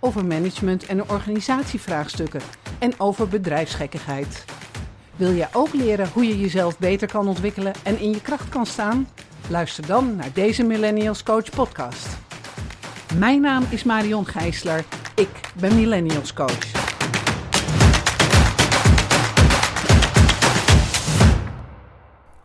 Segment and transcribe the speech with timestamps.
[0.00, 2.40] over management en organisatievraagstukken
[2.78, 4.44] en over bedrijfsgekkigheid.
[5.16, 8.66] Wil jij ook leren hoe je jezelf beter kan ontwikkelen en in je kracht kan
[8.66, 9.08] staan?
[9.48, 12.08] Luister dan naar deze Millennials Coach podcast.
[13.16, 14.84] Mijn naam is Marion Gijsler.
[15.14, 16.76] Ik ben Millennials Coach.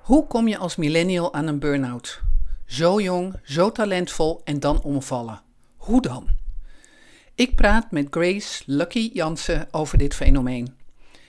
[0.02, 2.22] Hoe kom je als millennial aan een burn-out?
[2.66, 5.42] Zo jong, zo talentvol en dan omvallen.
[5.78, 6.33] Hoe dan?
[7.36, 10.78] Ik praat met Grace Lucky Jansen over dit fenomeen.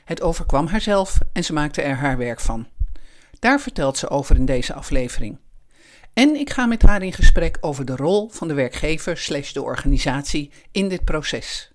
[0.04, 2.66] Het overkwam haarzelf en ze maakte er haar werk van.
[3.38, 5.38] Daar vertelt ze over in deze aflevering.
[6.12, 9.62] En ik ga met haar in gesprek over de rol van de werkgever slash de
[9.62, 11.72] organisatie in dit proces.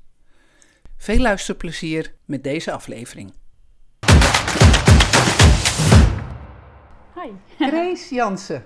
[0.97, 3.33] Veel luisterplezier met deze aflevering.
[7.15, 7.31] Hi.
[7.59, 8.65] Grace Jansen,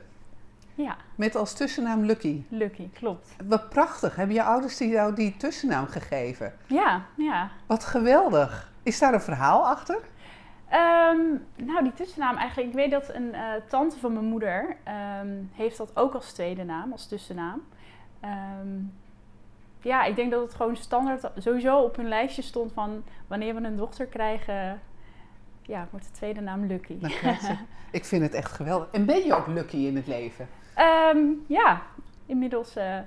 [0.75, 2.43] Ja, met als tussennaam Lucky.
[2.49, 3.35] Lucky, klopt.
[3.45, 6.53] Wat prachtig, hebben je ouders die jou die tussennaam gegeven?
[6.67, 7.49] Ja, ja.
[7.65, 8.71] Wat geweldig.
[8.83, 9.99] Is daar een verhaal achter?
[10.69, 11.21] Ehm,
[11.55, 12.69] nou, die tussennaam eigenlijk.
[12.69, 16.63] Ik weet dat een eh, tante van mijn moeder ehm, heeft dat ook als tweede
[16.63, 17.61] naam, als tussennaam.
[18.19, 18.79] Ehm,
[19.81, 23.61] ja, ik denk dat het gewoon standaard sowieso op hun lijstje stond van wanneer we
[23.61, 24.81] een dochter krijgen,
[25.61, 26.97] ja, wordt de tweede naam Lucky.
[27.91, 28.87] Ik vind het echt geweldig.
[28.91, 30.47] En ben je ook lucky in het leven?
[30.75, 31.81] Ehm, ja,
[32.25, 32.75] inmiddels.
[32.75, 32.97] eh,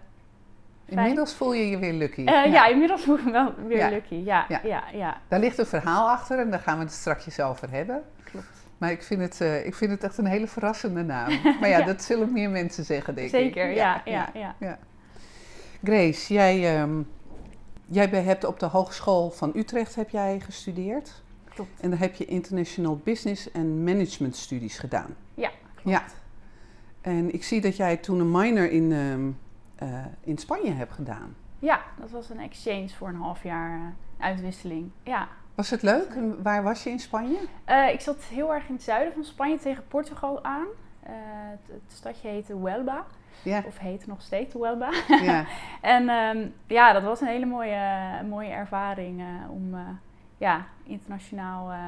[0.89, 2.25] Inmiddels voel je je weer lucky.
[2.25, 2.67] eh, ja.
[2.67, 3.89] inmiddels voel ik me wel weer Ja.
[3.89, 4.15] Lucky.
[4.15, 4.61] Ja, Ja.
[4.65, 8.03] ja, ja, Daar ligt een verhaal achter en daar gaan we het straks over hebben.
[8.25, 8.47] klopt.
[8.79, 11.33] Maar ik vind het, eh, ik vind het echt een hele verrassende naam.
[11.61, 11.85] Maar ja, Ja.
[11.85, 13.35] dat zullen meer mensen zeggen, denk ik.
[13.35, 14.79] Zeker, ja, ja, ja.
[15.85, 17.03] Grace, jij, ehm,
[17.87, 21.23] jij hebt op de Hogeschool van Utrecht heb jij gestudeerd.
[21.55, 21.81] Klopt.
[21.81, 25.17] En daar heb je International Business en Management studies gedaan.
[25.35, 25.89] Ja, klopt.
[25.99, 26.03] Ja.
[27.07, 29.31] En ik zie dat jij toen een minor in, ehm,
[29.77, 31.37] eh, in Spanje hebt gedaan.
[31.59, 34.91] Ja, dat was een exchange voor een half jaar eh, uitwisseling.
[35.03, 35.29] Ja.
[35.55, 36.09] Was het leuk?
[36.09, 37.39] En waar was je in Spanje?
[37.65, 40.67] Eh, ik zat heel erg in het zuiden van Spanje tegen Portugal aan.
[41.01, 43.05] Het, het stadje heette Huelva,
[43.43, 44.91] Ja, of heet nog steeds Huelva.
[45.23, 45.45] ja.
[45.97, 49.75] en ehm, ja, dat was een hele mooie, mooie ervaring om
[50.39, 51.79] ja, internationaal eh,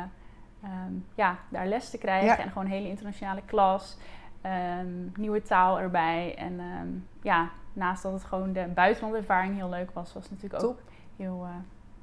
[0.62, 2.27] ehm, ja, daar les te krijgen.
[2.27, 2.39] Ja.
[2.39, 3.97] En gewoon een hele internationale klas.
[4.41, 6.34] Ehm, nieuwe taal erbij.
[6.37, 6.88] En ehm,
[7.22, 10.78] ja, naast dat het gewoon de buitenlandervaring heel leuk was, was het natuurlijk ook
[11.16, 11.50] heel eh,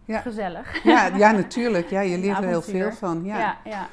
[0.05, 0.19] Ja.
[0.19, 0.83] gezellig.
[0.83, 1.89] Ja, ja, natuurlijk.
[1.89, 3.23] Ja, je leert er heel veel van.
[3.23, 3.37] Ja.
[3.37, 3.87] ja, ja.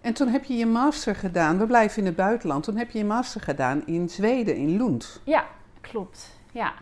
[0.00, 1.58] En toen heb je je master gedaan.
[1.58, 2.64] We blijven in het buitenland.
[2.64, 5.20] Toen heb je je master gedaan in Zweden, in Lund.
[5.24, 5.44] Ja,
[5.80, 6.40] klopt.
[6.52, 6.72] Ja.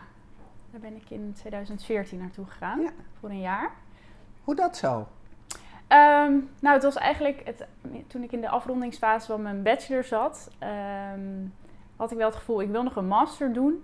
[0.71, 2.81] Daar ben ik in 2014 naartoe gegaan.
[3.19, 3.71] Voor een jaar.
[4.43, 5.07] Hoe dat zo?
[5.87, 7.67] Ehm, nou, het was eigenlijk het,
[8.07, 11.45] toen ik in de afrondingsfase van mijn bachelor zat, ehm,
[11.95, 13.83] had ik wel het gevoel, ik wil nog een master doen.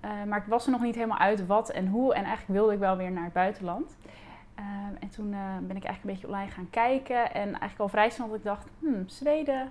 [0.00, 2.14] Eh, maar ik was er nog niet helemaal uit wat en hoe.
[2.14, 3.96] En eigenlijk wilde ik wel weer naar het buitenland.
[4.54, 7.34] Ehm, en toen eh, ben ik eigenlijk een beetje online gaan kijken.
[7.34, 9.68] En eigenlijk al vrij snel dat ik dacht, hmm, Zweden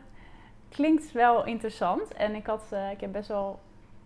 [0.69, 2.13] klinkt wel interessant.
[2.13, 3.59] En ik, had, eh, ik heb best wel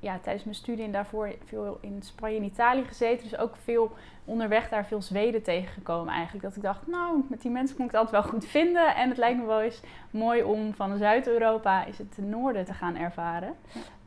[0.05, 3.29] ja, tijdens mijn studie en daarvoor veel in Spanje en Italië gezeten.
[3.29, 3.91] Dus ook veel
[4.25, 6.43] onderweg daar veel Zweden tegengekomen eigenlijk.
[6.43, 8.95] Dat ik dacht, nou, met die mensen kon ik het altijd wel goed vinden.
[8.95, 12.73] En het lijkt me wel eens mooi om van Zuid-Europa is het de noorden te
[12.73, 13.55] gaan ervaren.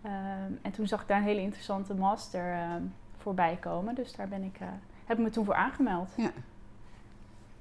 [0.02, 2.82] Ehm, en toen zag ik daar een hele interessante master ehm,
[3.16, 3.94] voorbij komen.
[3.94, 4.68] Dus daar ben ik, eh,
[5.04, 6.10] heb ik me toen voor aangemeld.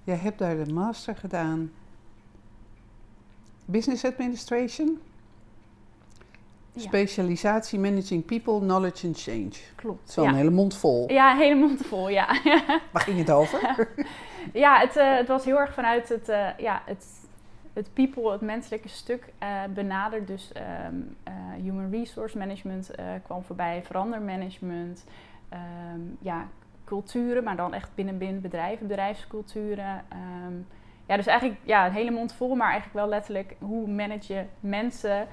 [0.03, 1.71] Jij hebt daar de master gedaan.
[3.65, 4.99] Business Administration.
[6.81, 6.87] Ja.
[6.87, 9.51] Specialisatie Managing People, Knowledge and Change.
[9.75, 10.09] Klopt.
[10.09, 10.31] is wel Ja.
[10.31, 11.11] een hele mond vol.
[11.11, 12.27] ja, een hele mond vol, ja.
[12.93, 13.87] Waar ging het over?
[14.53, 17.05] Ja, het, eh, het was heel erg vanuit het, eh, ja, het,
[17.73, 20.27] het people, het menselijke stuk eh, benaderd.
[20.27, 22.91] Dus ehm, eh, human resource management
[23.23, 25.05] kwam voorbij, verandermanagement,
[25.49, 26.47] ehm, ja,
[26.85, 30.03] culturen, maar dan echt binnen, binnen bedrijven, bedrijfsculturen.
[30.09, 30.53] ehm.
[31.05, 34.43] ja, dus eigenlijk ja, een hele mond vol, maar eigenlijk wel letterlijk hoe manage je
[34.59, 35.27] mensen,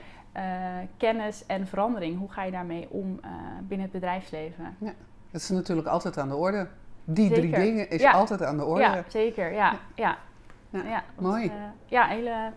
[0.97, 2.19] kennis en verandering.
[2.19, 4.77] Hoe ga je daarmee om eh, binnen het bedrijfsleven?
[5.31, 6.69] Dat is natuurlijk altijd aan de orde.
[7.05, 8.13] Die drie dingen is Ja.
[8.13, 8.83] altijd aan de orde.
[8.83, 9.53] Ja, zeker.
[9.53, 10.19] Ja, ja.
[10.71, 11.03] Ja, ja.
[11.19, 11.47] mooi.
[11.47, 11.53] eh,
[11.87, 12.51] ja, hele...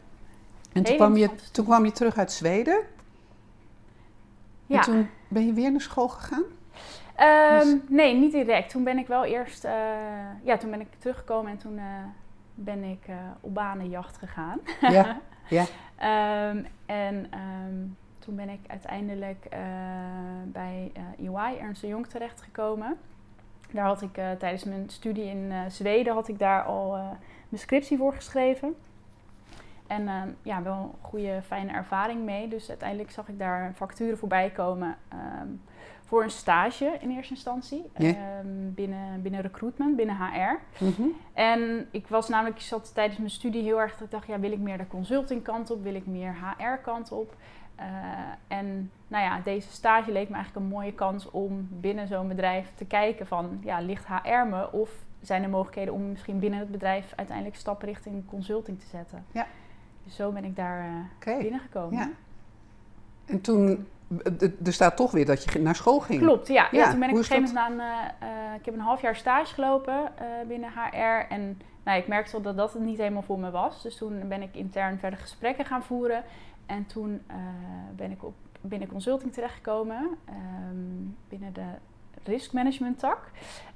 [0.73, 2.79] en toen kwam, je, toen kwam je terug uit Zweden.
[4.65, 4.77] Ja.
[4.77, 6.43] En toen ben je weer naar school gegaan?
[7.15, 8.69] Ehm, Dus- Nee, niet direct.
[8.69, 9.71] Toen ben ik wel eerst, eh,
[10.43, 11.83] ja, toen ben ik teruggekomen en toen eh,
[12.55, 13.05] ben ik
[13.41, 14.59] op banenjacht gegaan.
[14.81, 15.19] Ja,
[15.49, 15.63] ja.
[15.97, 17.85] Ehm, en ehm,
[18.19, 19.47] toen ben ik uiteindelijk
[20.45, 22.97] bij EY, Ernst Jong, terechtgekomen.
[23.71, 26.91] Daar had ik tijdens mijn studie in Zweden had ik daar al
[27.49, 28.75] mijn scriptie voor geschreven.
[29.87, 32.47] En ehm, ja, wel een goede, fijne ervaring mee.
[32.47, 34.97] Dus uiteindelijk zag ik daar facturen voorbij komen
[36.07, 37.85] voor een stage in eerste instantie.
[37.93, 40.83] Ehm, binnen, binnen recruitment, binnen HR.
[40.83, 41.07] Mhm.
[41.33, 44.39] En ik was namelijk, ik zat tijdens mijn studie heel erg dat ik dacht, ja,
[44.39, 45.83] wil ik meer de consulting kant op?
[45.83, 47.35] Wil ik meer HR kant op?
[47.79, 47.85] Uh,
[48.47, 52.71] en nou ja, deze stage leek me eigenlijk een mooie kans om binnen zo'n bedrijf
[52.75, 54.71] te kijken van, ja, ligt HR me?
[54.71, 59.25] Of zijn er mogelijkheden om misschien binnen het bedrijf uiteindelijk stappen richting consulting te zetten?
[59.31, 59.47] Ja.
[60.03, 61.99] Dus zo ben ik daar uh, binnengekomen.
[61.99, 62.09] Ja.
[63.25, 63.87] En toen,
[64.63, 66.21] er staat toch weer dat je naar school ging.
[66.21, 66.67] Klopt, ja.
[66.71, 66.89] ja.
[66.89, 67.87] toen ben ik op een gegeven moment aan,
[68.23, 70.11] uh, ik heb een half jaar stage gelopen
[70.47, 71.33] binnen HR.
[71.33, 73.81] En nou, ik merkte dat dat het niet helemaal voor me was.
[73.81, 76.23] Dus toen ben ik intern verder gesprekken gaan voeren.
[76.65, 77.21] En toen
[77.95, 80.17] ben ik op, binnen consulting terechtgekomen.
[80.69, 81.65] Um, binnen de
[82.23, 83.31] risk management tak.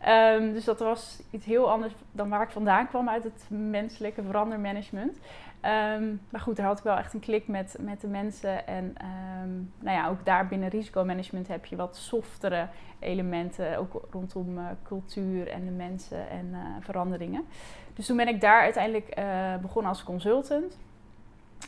[0.08, 4.24] Um, dus dat was iets heel anders dan waar ik vandaan kwam uit het menselijke
[4.24, 5.18] verandermanagement.
[5.66, 8.68] Um, maar goed, daar had ik wel echt een klik met, met de mensen.
[8.68, 8.96] En
[9.44, 12.68] um, nou ja, ook daar binnen risicomanagement heb je wat softere
[13.00, 13.78] elementen.
[13.78, 17.46] Ook rondom uh, cultuur en de mensen en uh, veranderingen.
[17.94, 20.78] Dus toen ben ik daar uiteindelijk uh, begonnen als consultant.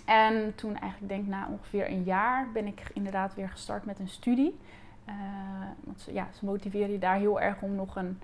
[0.06, 4.08] En toen eigenlijk denk na ongeveer een jaar ben ik inderdaad weer gestart met een
[4.08, 4.60] studie.
[5.84, 8.20] want ja, ze motiveren je daar heel erg om nog een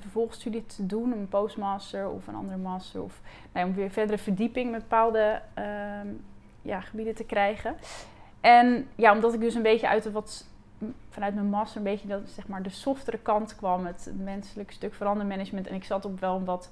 [0.00, 3.02] vervolgstudie te doen, een postmaster of een andere master.
[3.02, 3.20] Of
[3.52, 6.08] nou, om weer verdere verdieping met bepaalde ehm,
[6.62, 7.76] ja, gebieden te krijgen.
[8.40, 10.46] En ja, omdat ik dus een beetje uit de wat
[11.10, 14.94] vanuit mijn master een beetje dat, zeg maar, de softere kant kwam, het menselijk stuk
[14.94, 15.66] verandermanagement.
[15.66, 16.70] En ik zat op wel een wat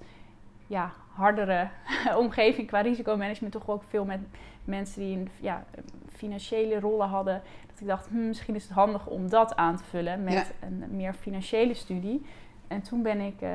[0.66, 1.68] ja, hardere
[2.24, 4.20] omgeving qua risicomanagement, toch ook veel met
[4.64, 5.64] mensen die een, ja,
[6.12, 7.42] financiële rollen hadden.
[7.66, 10.84] Dat ik dacht, hm, misschien is het handig om dat aan te vullen met een
[10.90, 12.26] meer financiële studie.
[12.68, 13.48] En toen ben ik uh,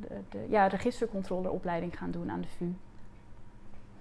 [0.00, 2.72] de, de ja, registercontroleopleiding gaan doen aan de VU.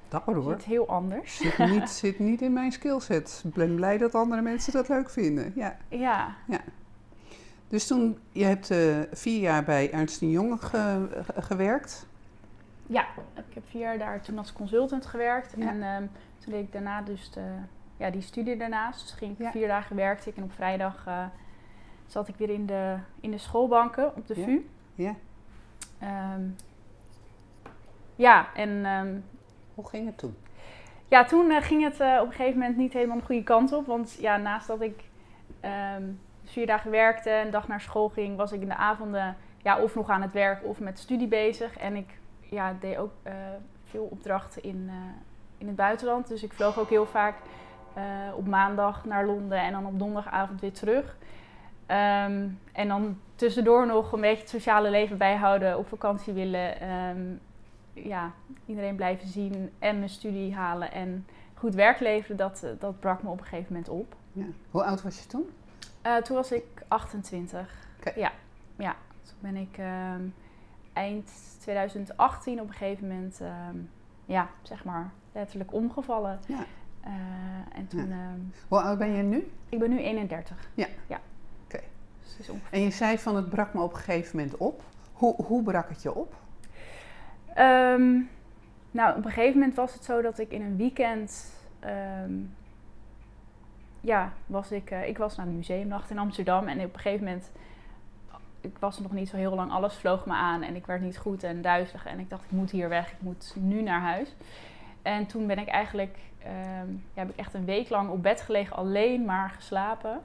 [0.07, 0.51] Dapper hoor.
[0.51, 1.37] Zit heel anders.
[1.37, 3.41] Zit niet, zit niet in mijn skillset.
[3.45, 5.51] Ik ben blij dat andere mensen dat leuk vinden.
[5.55, 5.77] Ja.
[5.87, 6.35] Ja.
[6.47, 6.59] ja.
[7.67, 10.59] Dus toen, je hebt uh, vier jaar bij Ernst Jong
[11.37, 12.05] gewerkt.
[12.87, 13.05] Ja,
[13.35, 15.53] ik heb vier jaar daar toen als consultant gewerkt.
[15.53, 16.09] En um,
[16.39, 17.41] toen deed ik daarna dus de,
[17.97, 19.01] ja, die studie daarnaast.
[19.01, 21.25] Dus ging ik vier dagen werkte ik en op vrijdag uh,
[22.11, 24.69] zat ik weer in de, in de schoolbanken op de VU.
[24.95, 25.15] Ja.
[26.33, 26.55] Um,
[28.15, 28.85] ja, en...
[28.85, 29.23] Um,
[29.75, 30.35] Hoe ging het toen?
[31.07, 33.73] Ja, toen uh, ging het uh, op een gegeven moment niet helemaal de goede kant
[33.73, 33.85] op.
[33.85, 35.03] Want ja, naast dat ik
[35.97, 39.37] um, vier dagen werkte en een dag naar school ging, was ik in de avonden
[39.63, 41.77] ja, of nog aan het werk of met studie bezig.
[41.77, 43.33] En ik ja, deed ook uh,
[43.83, 44.89] veel opdrachten in,
[45.57, 46.27] in het buitenland.
[46.27, 47.35] Dus ik vloog ook heel vaak
[48.35, 51.17] op maandag naar Londen en dan op donderdagavond weer terug.
[51.91, 57.39] Um, en dan tussendoor nog een beetje het sociale leven bijhouden, op vakantie willen, um,
[57.93, 58.31] ja,
[58.65, 63.29] iedereen blijven zien en mijn studie halen en goed werk leveren, dat, dat brak me
[63.29, 64.15] op een gegeven moment op.
[64.31, 64.45] Ja.
[64.71, 65.49] Hoe oud was je toen?
[66.05, 67.87] Uh, toen was ik 28.
[67.99, 68.13] Okay.
[68.15, 68.31] Ja,
[68.75, 70.33] ja, toen ben ik um,
[70.93, 73.41] eind 2018 op een gegeven moment,
[74.25, 76.39] ja, zeg maar, letterlijk omgevallen.
[76.47, 76.65] Ja.
[77.05, 78.35] Uh, en toen, ja.
[78.67, 79.51] Hoe oud ben je nu?
[79.69, 80.69] Ik ben nu 31.
[80.73, 80.87] Ja.
[81.07, 81.19] ja.
[82.69, 84.81] En je zei van het brak me op een gegeven moment op.
[85.13, 86.33] Hoe, hoe brak het je op?
[87.57, 88.29] Um,
[88.91, 91.53] nou, op een gegeven moment was het zo dat ik in een weekend.
[92.23, 92.55] Um,
[94.01, 96.67] ja, was ik, uh, ik was naar de museumnacht in Amsterdam.
[96.67, 97.51] En op een gegeven moment.
[98.61, 99.71] Ik was nog niet zo heel lang.
[99.71, 100.61] Alles vloog me aan.
[100.61, 102.05] En ik werd niet goed en duizelig.
[102.05, 103.11] En ik dacht, ik moet hier weg.
[103.11, 104.35] Ik moet nu naar huis.
[105.01, 106.17] En toen ben ik eigenlijk.
[106.45, 108.75] Um, ja, heb ik echt een week lang op bed gelegen.
[108.75, 110.21] Alleen maar geslapen.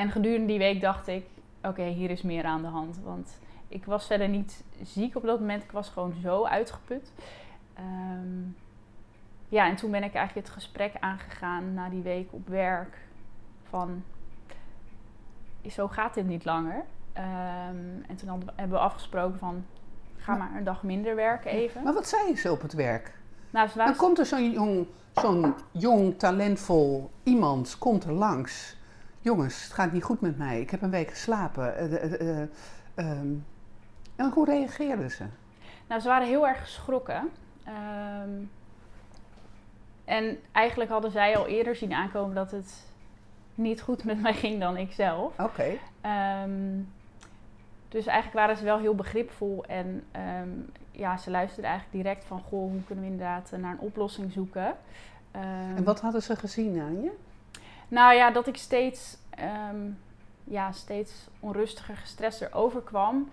[0.00, 1.26] En gedurende die week dacht ik,
[1.62, 2.98] oké, hier is meer aan de hand.
[3.04, 3.38] Want
[3.68, 5.62] ik was verder niet ziek op dat moment.
[5.62, 7.12] Ik was gewoon zo uitgeput.
[7.78, 8.56] Um,
[9.48, 12.98] ja, en toen ben ik eigenlijk het gesprek aangegaan na die week op werk.
[13.68, 14.02] Van,
[15.68, 16.84] zo gaat dit niet langer.
[17.16, 19.64] Um, en toen hebben we afgesproken van,
[20.16, 21.82] ga maar een dag minder werken even.
[21.82, 23.18] Maar wat zei ze op het werk?
[23.50, 28.78] Nou, Dan komt er zo'n jong, zo'n jong, talentvol iemand, komt er langs
[29.20, 30.60] jongens, het gaat niet goed met mij.
[30.60, 31.92] Ik heb een week geslapen.
[31.92, 32.40] Uh,
[32.94, 33.46] um,
[34.16, 35.24] en hoe reageerden ze?
[35.86, 37.30] Nou, ze waren heel erg geschrokken.
[37.68, 38.50] Um,
[40.04, 42.86] en eigenlijk hadden zij al eerder zien aankomen dat het
[43.54, 45.32] niet goed met mij ging dan ik zelf.
[45.38, 45.78] Oké.
[46.02, 46.42] Okay.
[46.44, 46.88] Um,
[47.88, 50.48] dus eigenlijk waren ze wel heel begripvol en ehm,
[50.90, 54.76] ja, ze luisterden eigenlijk direct van, goh, hoe kunnen we inderdaad naar een oplossing zoeken.
[55.30, 57.10] Ehm, en wat hadden ze gezien aan je?
[57.90, 59.16] Nou ja, dat ik steeds,
[59.70, 59.98] um,
[60.44, 63.30] ja, steeds onrustiger, gestrester overkwam.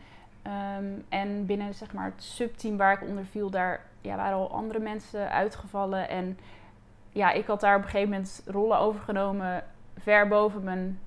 [0.77, 4.51] Um, en binnen zeg maar, het subteam waar ik onder viel, daar ja, waren al
[4.51, 6.09] andere mensen uitgevallen.
[6.09, 6.39] En
[7.11, 9.63] ja, ik had daar op een gegeven moment rollen overgenomen
[9.97, 10.99] ver boven mijn,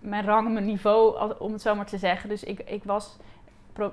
[0.00, 2.28] mijn rang, mijn niveau, om het zo maar te zeggen.
[2.28, 3.16] Dus ik, ik was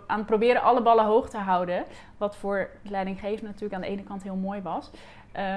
[0.08, 1.86] aan het proberen alle ballen hoog te houden.
[2.18, 4.92] Wat voor leidinggevende natuurlijk aan de ene kant heel mooi was.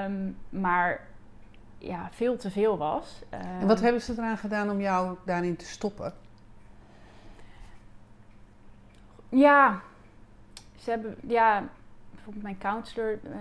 [0.06, 1.00] Um, maar
[1.82, 3.22] ja, veel te veel was.
[3.30, 6.14] en wat hebben ze eraan gedaan om jou daarin te stoppen?
[9.28, 9.80] Ja,
[10.76, 11.64] ze hebben, ja,
[12.10, 13.32] bijvoorbeeld mijn counselor uh,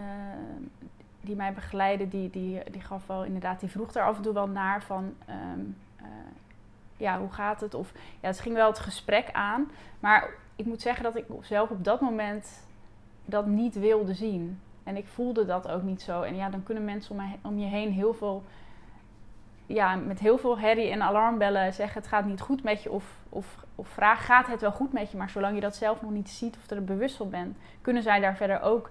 [1.21, 4.33] die mij begeleidde, die, die, die gaf wel inderdaad, die vroeg daar af en toe
[4.33, 6.07] wel naar van, um, uh,
[6.98, 7.74] ja, hoe gaat het?
[7.74, 11.69] Of ja, het ging wel het gesprek aan, maar ik moet zeggen dat ik zelf
[11.69, 12.48] op dat moment
[13.25, 14.60] dat niet wilde zien.
[14.83, 16.21] En ik voelde dat ook niet zo.
[16.21, 18.43] En ja, dan kunnen mensen om, om je heen heel veel,
[19.65, 22.91] ja, met heel veel herrie en alarmbellen zeggen: het gaat niet goed met je.
[22.91, 25.17] Of, of, of vraag: gaat het wel goed met je?
[25.17, 28.19] Maar zolang je dat zelf nog niet ziet of er bewust van bent, kunnen zij
[28.19, 28.89] daar verder ook.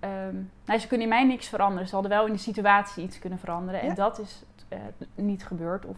[0.00, 1.88] Um, nou, ze kunnen in mij niks veranderen.
[1.88, 3.80] Ze hadden wel in de situatie iets kunnen veranderen.
[3.80, 4.78] En dat is uh,
[5.14, 5.84] niet gebeurd.
[5.84, 5.96] Of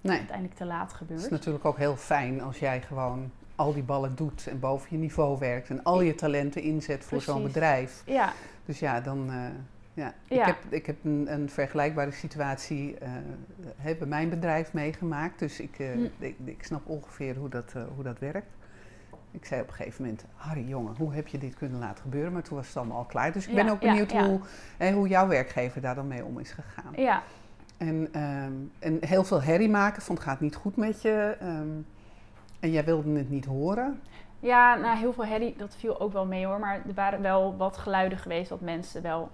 [0.00, 0.16] nee.
[0.16, 1.20] uiteindelijk te laat gebeurd.
[1.20, 4.88] Het is natuurlijk ook heel fijn als jij gewoon al die ballen doet en boven
[4.90, 8.02] je niveau werkt en al je talenten inzet voor zo'n bedrijf.
[8.06, 8.32] Ja.
[8.64, 9.30] Dus ja, dan.
[9.30, 9.44] Uh,
[9.94, 10.14] ja.
[10.28, 12.96] Ik heb, ik heb een, een vergelijkbare situatie
[13.82, 15.38] uh, bij mijn bedrijf meegemaakt.
[15.38, 18.56] Dus ik, uh, ik, ik, snap ongeveer hoe dat, hoe dat werkt.
[19.30, 22.32] Ik zei op een gegeven moment, Harry jongen, hoe heb je dit kunnen laten gebeuren?
[22.32, 23.32] Maar toen was het allemaal al klaar.
[23.32, 24.40] Dus ik ben ook benieuwd Hoe,
[24.92, 26.92] hoe jouw werkgever daar dan mee om is gegaan.
[26.96, 27.22] Ja.
[27.76, 31.36] En, um, en heel veel herrie maken, van het gaat niet goed met je.
[31.42, 31.86] Um,
[32.60, 34.00] en jij wilde het niet horen?
[34.40, 36.58] Ja, nou, heel veel herrie, dat viel ook wel mee hoor.
[36.58, 39.30] Maar er waren wel wat geluiden geweest dat mensen wel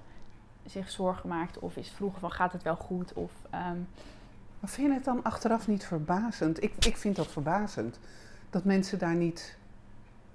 [0.66, 1.62] zich zorgen maakten.
[1.62, 3.12] Of is vroegen van, gaat het wel goed?
[3.12, 3.88] Of, um...
[4.60, 6.62] Maar vind je het dan achteraf niet verbazend?
[6.62, 7.98] Ik, ik vind dat verbazend.
[8.50, 9.56] Dat mensen daar niet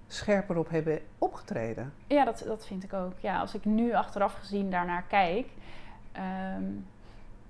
[0.07, 1.93] scherper op hebben opgetreden.
[2.07, 3.13] Ja, dat, dat vind ik ook.
[3.19, 5.47] Ja, als ik nu achteraf gezien daarnaar kijk...
[6.57, 6.85] Um,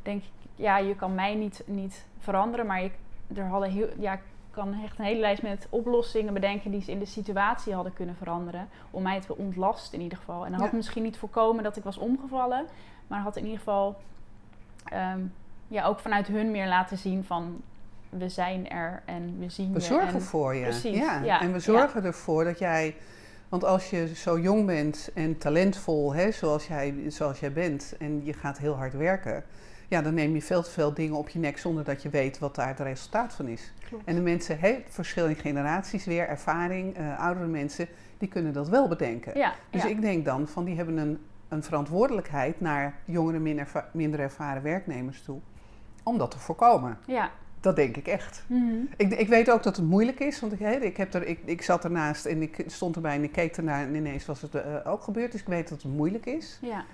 [0.01, 2.65] denk ik, ja, je kan mij niet, niet veranderen.
[2.65, 2.91] Maar je,
[3.35, 3.89] er hadden heel...
[3.99, 4.19] Ja,
[4.59, 8.15] kan echt een hele lijst met oplossingen bedenken die ze in de situatie hadden kunnen
[8.15, 8.67] veranderen.
[8.91, 10.45] Om mij te ontlasten in ieder geval.
[10.45, 12.65] En dan had misschien niet voorkomen dat ik was omgevallen.
[13.07, 13.97] Maar had in ieder geval
[14.85, 15.19] ehm,
[15.67, 17.61] ja, ook vanuit hun meer laten zien van
[18.09, 19.79] we zijn er en we zien we je.
[19.79, 20.63] We zorgen voor je.
[20.63, 20.97] Precies.
[20.97, 21.41] Ja.
[21.41, 22.95] En we zorgen ervoor dat jij.
[23.49, 28.25] Want als je zo jong bent en talentvol, hè, zoals, jij, zoals jij bent, en
[28.25, 29.43] je gaat heel hard werken,
[29.89, 32.39] ja, dan neem je veel te veel dingen op je nek zonder dat je weet
[32.39, 33.73] wat daar het resultaat van is.
[33.87, 34.03] Klopt.
[34.05, 38.69] En de mensen, he, verschil in generaties weer, ervaring, uh, oudere mensen, die kunnen dat
[38.69, 39.37] wel bedenken.
[39.37, 44.19] Ja, dus ik denk dan van die hebben een, een verantwoordelijkheid naar jongere, minder, minder
[44.19, 45.39] ervaren werknemers toe,
[46.03, 46.97] om dat te voorkomen.
[47.05, 47.31] Ja.
[47.59, 48.43] Dat denk ik echt.
[48.47, 51.39] Mm ik, ik, weet ook dat het moeilijk is, want ik, ik, heb er, ik,
[51.45, 54.55] ik zat ernaast en ik stond erbij en ik keek ernaar en ineens was het
[54.55, 55.31] uh, ook gebeurd.
[55.31, 56.59] Dus ik weet dat het moeilijk is.
[56.61, 56.85] Ja.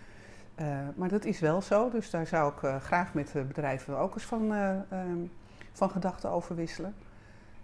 [0.61, 3.97] Uh, maar dat is wel zo, dus daar zou ik uh, graag met de bedrijven
[3.97, 5.31] ook eens van, uh, um,
[5.71, 6.95] van gedachten over wisselen.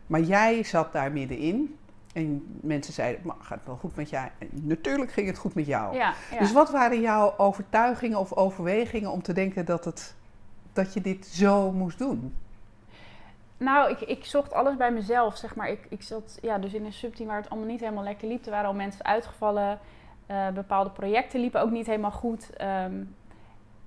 [0.07, 1.77] Maar jij zat daar middenin
[2.13, 4.29] en mensen zeiden, maar gaat het wel goed met jou?
[4.38, 5.95] En natuurlijk ging het goed met jou.
[5.95, 6.39] Ja, ja.
[6.39, 10.15] Dus wat waren jouw overtuigingen of overwegingen om te denken dat, het,
[10.74, 12.36] dat je dit zo moest doen?
[13.57, 15.69] Nou, ik, ik zocht alles bij mezelf, zeg maar.
[15.69, 18.45] Ik, ik zat ja, dus in een subteam waar het allemaal niet helemaal lekker liep.
[18.45, 19.79] Er waren al mensen uitgevallen.
[20.32, 22.50] Uh, bepaalde projecten liepen ook niet helemaal goed.
[22.62, 23.16] Um,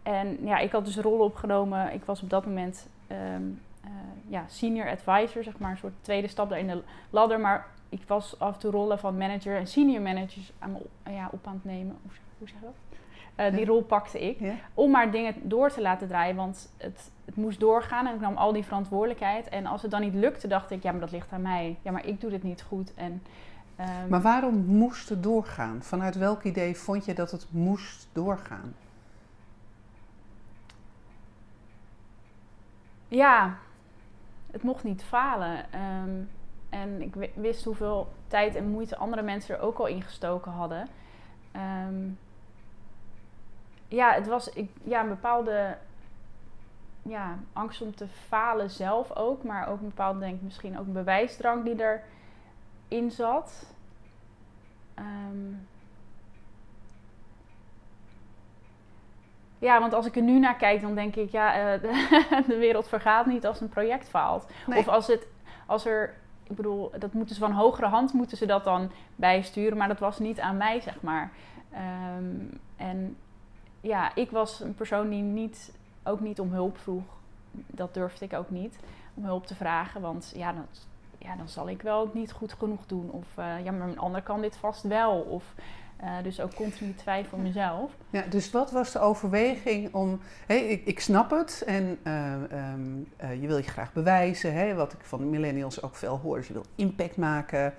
[0.02, 1.92] en ja, ik had dus rollen opgenomen.
[1.92, 3.90] Ik was op dat moment um, uh,
[4.28, 7.40] ja, senior advisor, zeg maar, een soort tweede stap daar in de ladder.
[7.40, 11.28] Maar ik was af en toe rollen van manager en senior managers aan op, ja,
[11.32, 11.96] op aan het nemen.
[12.02, 12.74] Hoe, hoe zeg je dat?
[13.36, 14.40] Uh, die rol pakte ik.
[14.40, 14.54] Ja.
[14.74, 16.36] Om maar dingen door te laten draaien.
[16.36, 19.48] Want het, het moest doorgaan en ik nam al die verantwoordelijkheid.
[19.48, 21.76] En als het dan niet lukte, dacht ik, ja, maar dat ligt aan mij.
[21.82, 22.94] Ja, maar ik doe dit niet goed.
[22.94, 23.22] En
[23.80, 25.82] Um, maar waarom moest het doorgaan?
[25.82, 28.74] Vanuit welk idee vond je dat het moest doorgaan?
[33.08, 33.56] Ja,
[34.50, 35.58] het mocht niet falen.
[36.04, 36.30] Um,
[36.68, 40.88] en ik wist hoeveel tijd en moeite andere mensen er ook al in gestoken hadden.
[41.56, 42.18] Um,
[43.88, 45.76] ja, het was ik, ja, een bepaalde
[47.02, 49.42] ja, angst om te falen zelf ook.
[49.42, 52.02] Maar ook een bepaalde, denk ik, misschien ook een bewijsdrang die er
[52.94, 53.66] in zat.
[54.98, 55.66] Um,
[59.58, 62.56] ja, want als ik er nu naar kijk, dan denk ik, ja, uh, de, de,
[62.56, 64.46] wereld vergaat niet als een project faalt.
[64.66, 65.26] Of als, het,
[65.66, 69.76] als er ik bedoel, dat moeten ze van hogere hand moeten ze dat dan bijsturen,
[69.76, 71.32] maar dat was niet aan mij, zeg maar.
[71.70, 72.34] Ehm,
[72.76, 73.16] en
[73.80, 77.04] ja, ik was een persoon die niet, ook niet om hulp vroeg.
[77.50, 78.78] Dat durfde ik ook niet,
[79.14, 80.00] om hulp te vragen.
[80.00, 80.86] Want ja, dat,
[81.24, 83.10] ja dan zal ik wel niet goed genoeg doen.
[83.10, 85.20] Of uh, ja, maar een ander kan dit vast wel.
[85.20, 85.54] Of
[86.02, 87.92] uh, dus ook continu twijfel mezelf.
[88.10, 90.20] Ja, dus wat was de overweging om...
[90.46, 92.32] Hey, ik, ik snap het en uh,
[92.72, 94.54] um, uh, je wil je graag bewijzen.
[94.54, 96.36] Hè, wat ik van millennials ook veel hoor.
[96.36, 97.74] Dus je wil impact maken.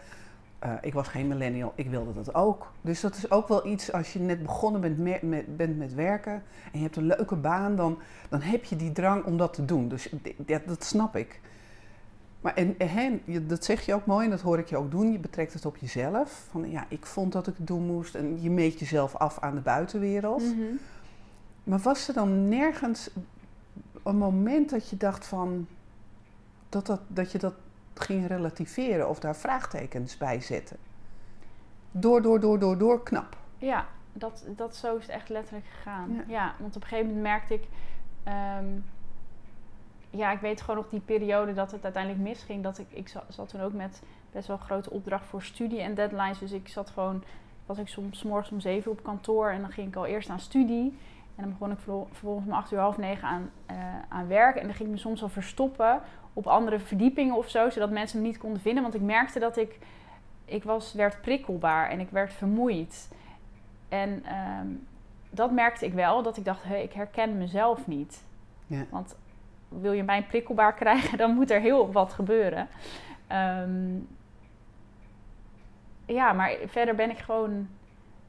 [0.81, 2.71] ik was geen millennial, ik wilde dat ook.
[2.81, 5.93] Dus dat is ook wel iets als je net begonnen bent met, met, bent met
[5.93, 6.33] werken...
[6.71, 7.99] en je hebt een leuke baan, dan,
[8.29, 9.87] dan heb je die drang om dat te doen.
[9.87, 11.39] Dus dat, dat snap ik.
[12.45, 15.11] Maar en, en, dat zeg je ook mooi en dat hoor ik je ook doen.
[15.11, 16.47] Je betrekt het op jezelf.
[16.51, 18.15] Van ja, ik vond dat ik het doen moest.
[18.15, 20.41] En je meet jezelf af aan de buitenwereld.
[20.41, 20.75] Mhm.
[21.63, 23.09] Maar was er dan nergens
[24.03, 25.67] een moment dat je dacht van...
[26.69, 27.53] Dat, dat, dat je dat
[27.93, 30.77] ging relativeren of daar vraagtekens bij zetten?
[31.91, 33.37] Door, door, door, door, door, knap.
[33.57, 36.23] Ja, dat, dat zo is het echt letterlijk gegaan.
[36.27, 37.67] Ja, want op een gegeven moment merkte ik...
[38.23, 38.65] ehm,
[40.15, 42.63] ja, ik weet gewoon nog die periode dat het uiteindelijk misging.
[42.63, 46.39] Dat ik, ik zat, toen ook met best wel grote opdracht voor studie en deadlines.
[46.39, 47.23] Dus ik zat gewoon,
[47.65, 50.39] was ik soms morgens om zeven op kantoor en dan ging ik al eerst aan
[50.39, 50.97] studie.
[51.35, 53.77] En dan begon ik vervolgens om acht uur half negen aan, uh,
[54.09, 54.55] aan werk.
[54.55, 56.01] En dan ging ik me soms al verstoppen
[56.33, 58.83] op andere verdiepingen of zo, zodat mensen me niet konden vinden.
[58.83, 59.79] Want ik merkte dat ik,
[60.45, 63.09] ik was, werd prikkelbaar en ik werd vermoeid.
[63.89, 64.23] En
[64.59, 64.87] um,
[65.29, 68.23] dat merkte ik wel, dat ik dacht, hey, ik herken mezelf niet.
[68.67, 68.85] Ja.
[68.89, 69.15] Want
[69.67, 72.67] wil je mij prikkelbaar krijgen, dan moet er heel wat gebeuren.
[73.31, 74.07] Um,
[76.05, 77.67] ja, maar verder ben ik gewoon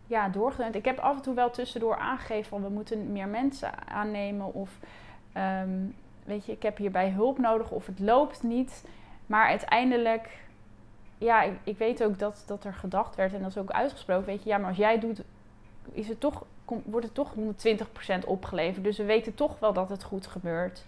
[0.07, 0.75] ja, doorgedund.
[0.75, 4.55] Ik heb af en toe wel tussendoor aangegeven van we moeten meer mensen aannemen.
[4.55, 4.79] Of
[5.37, 8.85] um, weet je, ik heb hierbij hulp nodig of het loopt niet.
[9.27, 10.39] Maar uiteindelijk,
[11.19, 14.27] ja, ik, ik weet ook dat, dat er gedacht werd en dat is ook uitgesproken.
[14.27, 15.23] Weet je, ja, maar als jij doet,
[15.93, 16.45] is het toch,
[16.85, 17.35] wordt het toch
[18.23, 18.85] 120% opgeleverd.
[18.85, 20.83] Dus we weten toch wel dat het goed gebeurt.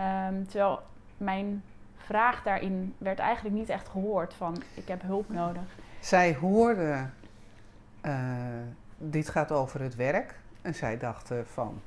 [0.00, 0.82] Um, terwijl
[1.16, 1.62] mijn
[1.96, 5.62] vraag daarin werd eigenlijk niet echt gehoord van ik heb hulp nodig.
[6.00, 7.06] Zij hoorde,
[8.06, 8.36] uh,
[8.98, 10.40] dit gaat over het werk.
[10.62, 11.80] En zij dachten van,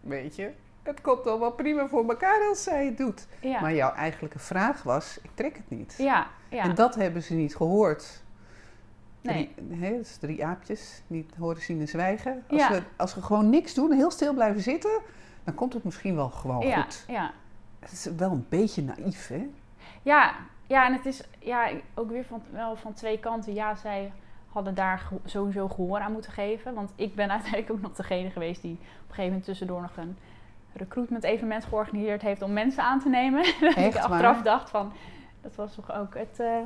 [0.00, 0.50] weet je,
[0.82, 3.26] het komt al wel prima voor elkaar als zij het doet.
[3.40, 3.60] Ja.
[3.60, 5.94] Maar jouw eigenlijke vraag was, ik trek het niet.
[5.98, 6.62] Ja, ja.
[6.62, 8.22] En dat hebben ze niet gehoord.
[9.20, 9.54] Nee.
[9.54, 12.44] Drie, hè, dus drie aapjes, niet horen, zien en zwijgen.
[12.48, 12.70] Als, Ja.
[12.70, 15.00] we, als we gewoon niks doen, heel stil blijven zitten,
[15.44, 17.04] dan komt het misschien wel gewoon ja, goed.
[17.08, 17.32] ja.
[17.78, 19.48] Het is wel een beetje naïef, hè?
[20.02, 20.34] Ja,
[20.66, 23.54] ja, en het is ja, ook weer van, wel van twee kanten.
[23.54, 24.12] Ja, zij
[24.48, 26.74] hadden daar sowieso gehoor aan moeten geven.
[26.74, 29.96] Want ik ben uiteindelijk ook nog degene geweest die op een gegeven moment tussendoor nog
[29.96, 30.16] een
[30.72, 33.42] recruitment evenement georganiseerd heeft om mensen aan te nemen.
[33.60, 34.42] dat ik achteraf waar?
[34.42, 34.92] dacht van,
[35.40, 36.56] dat was toch ook het, eh,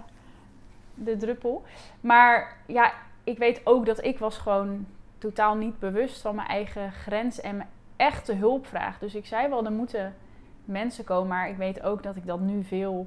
[0.95, 1.65] de druppel.
[2.01, 2.93] Maar ja,
[3.25, 4.87] ik weet ook dat ik was gewoon
[5.19, 8.99] totaal niet bewust van mijn eigen grens en echte hulpvraag.
[8.99, 10.15] Dus ik zei wel, er moeten
[10.65, 11.29] mensen komen.
[11.29, 13.07] Maar ik weet ook dat ik dat nu veel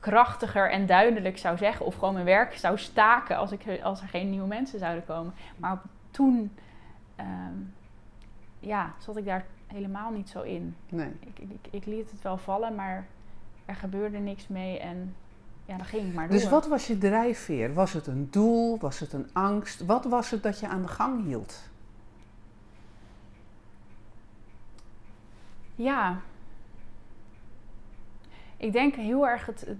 [0.00, 1.86] krachtiger en duidelijk zou zeggen.
[1.86, 5.32] Of gewoon mijn werk zou staken als, ik, als er geen nieuwe mensen zouden komen.
[5.56, 6.52] Maar toen
[7.16, 7.54] ehm,
[8.60, 10.76] ja, zat ik daar helemaal niet zo in.
[10.88, 11.12] Nee.
[11.20, 13.06] Ik, ik, ik liet het wel vallen, maar
[13.64, 14.78] er gebeurde niks mee.
[14.78, 15.14] En
[15.64, 16.38] ja, dan ging ik maar door.
[16.38, 17.74] Dus wat was je drijfveer?
[17.74, 18.78] Was het een doel?
[18.78, 19.84] Was het een angst?
[19.84, 21.68] Wat was het dat je aan de gang hield?
[25.78, 26.16] Ja.
[28.56, 29.78] Ik denk heel erg het, het,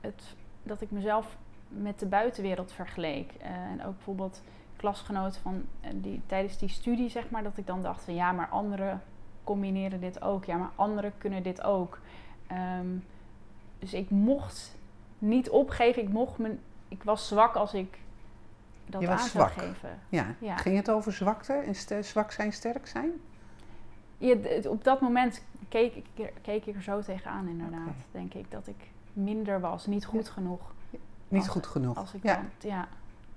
[0.00, 1.36] het- dat ik mezelf
[1.68, 3.32] met de buitenwereld vergeleek.
[3.40, 4.42] Eh, en ook bijvoorbeeld
[4.76, 8.32] klasgenoten van eh, die tijdens die studie, zeg maar, dat ik dan dacht van ja,
[8.32, 9.02] maar anderen
[9.44, 10.44] combineren dit ook.
[10.44, 11.98] Ja, maar anderen kunnen dit ook.
[12.46, 12.86] Ehm,
[13.78, 14.76] dus ik mocht
[15.18, 16.02] niet opgeven.
[16.02, 16.56] Ik mocht me,
[16.88, 17.98] ik was zwak als ik
[18.86, 19.52] dat Je was aan zwak.
[19.52, 19.98] zou geven.
[20.08, 20.26] Ja.
[20.38, 20.56] Ja.
[20.56, 23.10] Ging het over zwakte en zwak zijn, sterk zijn?
[24.68, 27.94] Op dat moment keek ik, er- keek ik er zo tegenaan, inderdaad.
[28.10, 30.60] Denk ik dat ik minder was, niet goed genoeg.
[31.28, 31.96] Niet Als- goed genoeg.
[31.96, 32.34] Als ik ja.
[32.34, 32.88] dan, ja.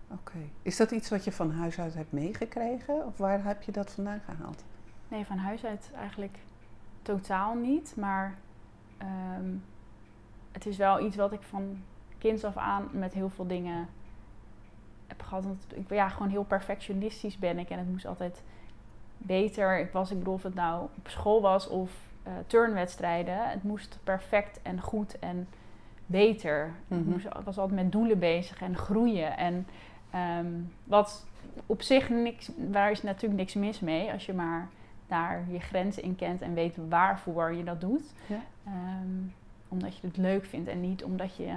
[0.08, 0.38] Oké.
[0.62, 3.06] Is dat iets wat je van huis uit hebt meegekregen?
[3.06, 4.64] Of waar heb je dat vandaan gehaald?
[5.08, 6.38] Nee, van huis uit eigenlijk
[7.02, 7.94] totaal niet.
[7.98, 8.36] Maar
[8.98, 9.50] ehm,
[10.52, 11.78] het is wel iets wat ik van
[12.18, 13.88] kinds af aan met heel veel dingen
[15.08, 15.44] heb gehad.
[15.44, 17.70] Want ik ben ja, gewoon heel perfectionistisch ben ik.
[17.70, 18.44] En het moest altijd
[19.22, 19.80] beter.
[19.80, 21.92] Ik was, ik bedoel, of het nou op school was of
[22.24, 23.50] eh, turnwedstrijden.
[23.50, 25.48] Het moest perfect en goed en
[26.06, 26.66] beter.
[26.88, 27.44] Ik Mhm.
[27.44, 29.38] was altijd met doelen bezig en groeien.
[29.38, 29.68] En
[30.12, 30.48] ehm,
[30.84, 31.26] wat
[31.66, 34.68] op zich niks, waar is natuurlijk niks mis mee als je maar
[35.08, 38.14] daar je grenzen in kent en weet waarvoor je dat doet.
[38.28, 38.40] Ja.
[38.66, 39.08] Ehm,
[39.68, 41.54] omdat je het leuk vindt en niet omdat je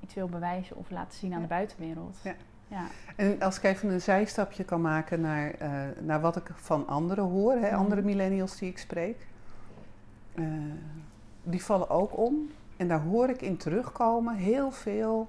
[0.00, 1.42] iets wil bewijzen of laten zien aan Ja.
[1.46, 2.18] de buitenwereld.
[2.22, 2.34] Ja.
[2.68, 2.84] Ja.
[3.16, 7.24] En als ik even een zijstapje kan maken naar, eh, naar wat ik van anderen
[7.24, 7.74] hoor, hè, Mhm.
[7.74, 9.26] andere millennials die ik spreek,
[10.34, 10.44] eh,
[11.42, 12.50] die vallen ook om.
[12.76, 15.28] En daar hoor ik in terugkomen heel veel.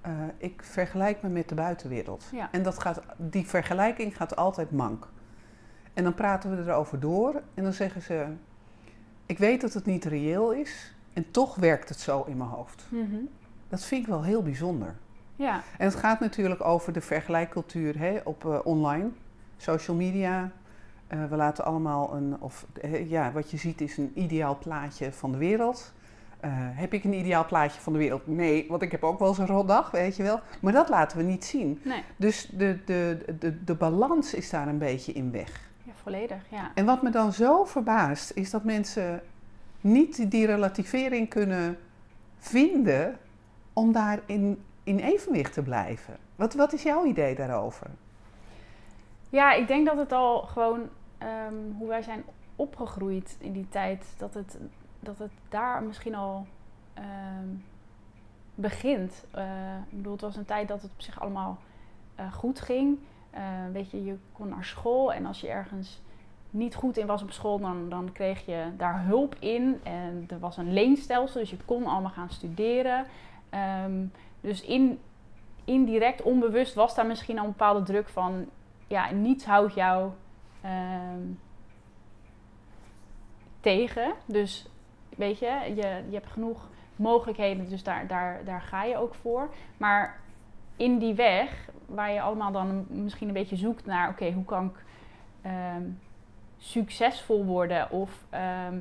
[0.00, 2.24] eh, ik vergelijk me met de buitenwereld.
[2.32, 2.48] Ja.
[2.52, 5.08] En dat gaat, die vergelijking gaat altijd mank.
[5.94, 8.26] En dan praten we erover door en dan zeggen ze:
[9.26, 12.84] Ik weet dat het niet reëel is en toch werkt het zo in mijn hoofd.
[12.88, 13.16] Mhm.
[13.68, 14.94] Dat vind ik wel heel bijzonder.
[15.36, 15.62] Ja.
[15.78, 19.08] En het gaat natuurlijk over de vergelijkcultuur hè, op eh, online,
[19.56, 20.50] social media.
[21.06, 25.12] Eh, we laten allemaal een, of eh, ja, wat je ziet is een ideaal plaatje
[25.12, 25.94] van de wereld.
[26.74, 28.26] Heb ik een ideaal plaatje van de wereld?
[28.26, 30.40] Nee, want ik heb ook wel eens een rotdag, weet je wel.
[30.60, 31.80] Maar dat laten we niet zien.
[31.84, 35.70] Nee, Dus de, de, de, de balans is daar een beetje in weg.
[35.82, 36.70] ja, volledig, ja.
[36.74, 39.22] En wat me dan zo verbaast, is dat mensen
[39.80, 41.78] niet die relativering kunnen
[42.38, 43.16] vinden
[43.72, 44.20] om daar
[44.86, 46.16] in, evenwicht te blijven.
[46.36, 47.86] Wat, wat is jouw idee daarover?
[49.28, 52.24] Ja, ik denk dat het al gewoon ehm, hoe wij zijn
[52.56, 54.58] opgegroeid in die tijd, dat het,
[55.00, 56.46] dat het daar misschien al
[56.94, 57.48] ehm,
[58.54, 59.24] begint.
[59.30, 61.58] Eh, ik bedoel, het was een tijd dat het op zich allemaal
[62.14, 62.98] eh, goed ging.
[63.30, 66.00] Eh, weet je, je kon naar school en als je ergens
[66.50, 69.80] niet goed in was op school, dan, dan kreeg je daar hulp in.
[69.82, 73.06] En er was een leenstelsel, dus je kon allemaal gaan studeren.
[73.50, 74.04] Ehm,
[74.46, 75.00] dus in,
[75.64, 78.46] indirect, onbewust was daar misschien al een bepaalde druk van...
[78.86, 80.10] Ja, niets houdt jou
[80.60, 81.22] ehm,
[83.60, 84.12] tegen.
[84.24, 84.68] Dus
[85.16, 89.48] weet je, je, je hebt genoeg mogelijkheden, dus daar, daar, daar ga je ook voor.
[89.76, 90.20] Maar
[90.76, 94.08] in die weg, waar je allemaal dan misschien een beetje zoekt naar...
[94.08, 94.84] Oké, hoe kan ik
[95.42, 95.82] ehm,
[96.58, 98.78] succesvol worden of ehm,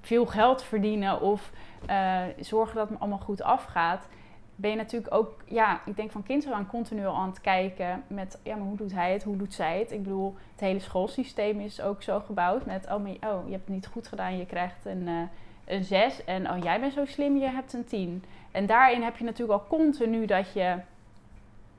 [0.00, 1.20] veel geld verdienen...
[1.20, 1.52] of
[1.86, 4.08] eh, zorgen dat het allemaal goed afgaat...
[4.56, 8.04] ben je natuurlijk ook, ja, ik denk van kind af aan continu aan het kijken
[8.06, 8.38] met...
[8.42, 9.92] Ja, maar hoe doet hij het, hoe doet zij het?
[9.92, 12.86] Ik bedoel, het hele schoolsysteem is ook zo gebouwd met...
[12.86, 15.08] Oh, oh je hebt het niet goed gedaan, je krijgt een...
[15.08, 15.22] eh,
[15.66, 18.24] een 6 en oh, jij bent zo slim, je hebt een 10.
[18.50, 20.76] En daarin heb je natuurlijk al continu dat je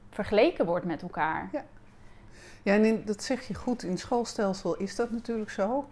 [0.09, 1.49] vergeleken wordt met elkaar.
[2.63, 3.83] Ja, en in, dat zeg je goed.
[3.83, 5.87] In schoolstelsel is dat natuurlijk zo.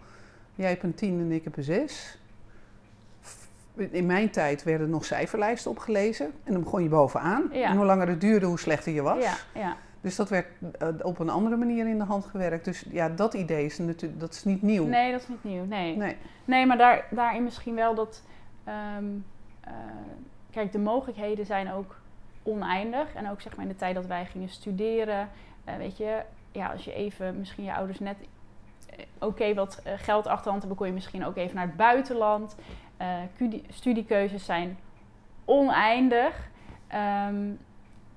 [0.54, 2.18] Jij hebt een 10 en ik heb een 6.
[3.76, 6.26] In mijn tijd werden nog cijferlijsten opgelezen.
[6.44, 7.48] En dan begon je bovenaan.
[7.52, 7.68] Ja.
[7.68, 9.24] En hoe langer het duurde, hoe slechter je was.
[9.24, 9.76] Ja, ja.
[10.00, 10.46] Dus dat werd
[10.78, 12.64] eh, op een andere manier in de hand gewerkt.
[12.64, 14.84] Dus ja, dat idee is natuurlijk dat is niet nieuw.
[14.86, 15.64] Nee, dat is niet nieuw.
[15.64, 16.16] Nee, Nee.
[16.44, 18.22] nee maar daar, daarin misschien wel dat...
[18.64, 19.04] ehm,
[19.60, 19.72] eh,
[20.50, 21.96] kijk, de mogelijkheden zijn ook
[22.42, 23.14] oneindig.
[23.14, 25.28] En ook zeg maar in de tijd dat wij gingen studeren...
[25.64, 28.16] eh, weet je, ja, als je even misschien je ouders net...
[29.18, 32.56] Oké, wat geld achterhand hebben, kon je misschien ook even naar het buitenland.
[32.96, 33.18] Eh,
[33.68, 34.78] studiekeuzes zijn
[35.44, 36.48] oneindig.
[36.86, 37.50] Ehm,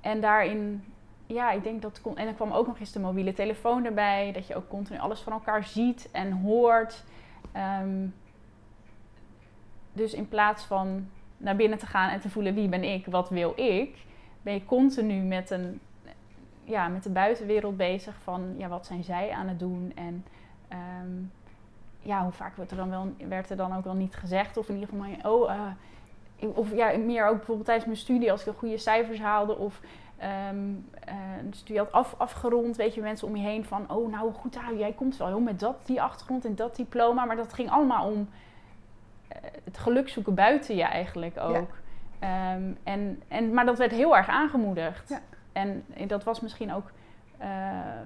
[0.02, 0.84] en daarin,
[1.26, 2.02] ja, ik denk dat.
[2.16, 4.32] En er kwam ook nog eens de mobiele telefoon erbij.
[4.32, 7.04] Dat je ook continu alles van elkaar ziet en hoort.
[7.52, 8.08] Ehm,
[9.94, 11.08] dus in plaats van
[11.40, 14.06] naar binnen te gaan en te voelen wie ben ik, wat wil ik,
[14.42, 15.80] ben je continu met, een,
[16.64, 20.26] ja, met de buitenwereld bezig van ja, wat zijn zij aan het doen en
[20.68, 21.12] ehm,
[22.02, 24.70] ja, hoe vaak wordt er dan wel, werd er dan ook wel niet gezegd of
[24.70, 28.54] in ieder geval oh, eh, of ja, meer ook bijvoorbeeld tijdens mijn studie als ik
[28.58, 29.82] goede cijfers haalde of
[31.50, 34.58] een studie had af, afgerond, weet je, mensen om je heen van oh nou goed,
[34.58, 37.70] ah, jij komt wel heel met dat, die achtergrond en dat diploma, maar dat ging
[37.70, 38.30] allemaal om
[39.28, 41.68] eh, het geluk zoeken buiten je eigenlijk ook.
[42.20, 45.10] Ehm, en, en, maar dat werd heel erg aangemoedigd.
[45.10, 45.22] Ja.
[45.52, 46.92] En dat was misschien ook
[47.40, 47.48] eh,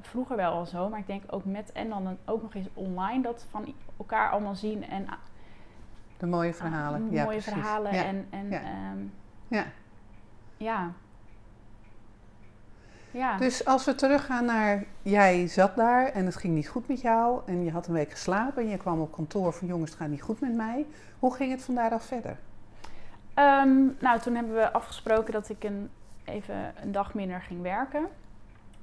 [0.02, 3.22] vroeger wel al zo, maar ik denk ook met en dan ook nog eens online
[3.22, 5.06] dat van elkaar allemaal zien en
[6.18, 7.02] De mooie verhalen.
[7.02, 7.44] mooie ja, precies.
[7.54, 8.04] verhalen Ja.
[8.04, 8.62] en, en Ja.
[8.62, 8.98] ehm,
[9.48, 9.64] Ja.
[10.58, 10.92] ja.
[13.12, 13.38] Ja.
[13.38, 17.42] Dus als we teruggaan naar jij zat daar en het ging niet goed met jou
[17.46, 20.10] en je had een week geslapen en je kwam op kantoor van jongens het gaat
[20.10, 20.86] niet goed met mij.
[21.20, 22.38] Hoe ging het van daaraf verder?
[23.34, 25.90] Ehm, nou, toen hebben we afgesproken dat ik een,
[26.24, 28.06] even een dag minder ging werken.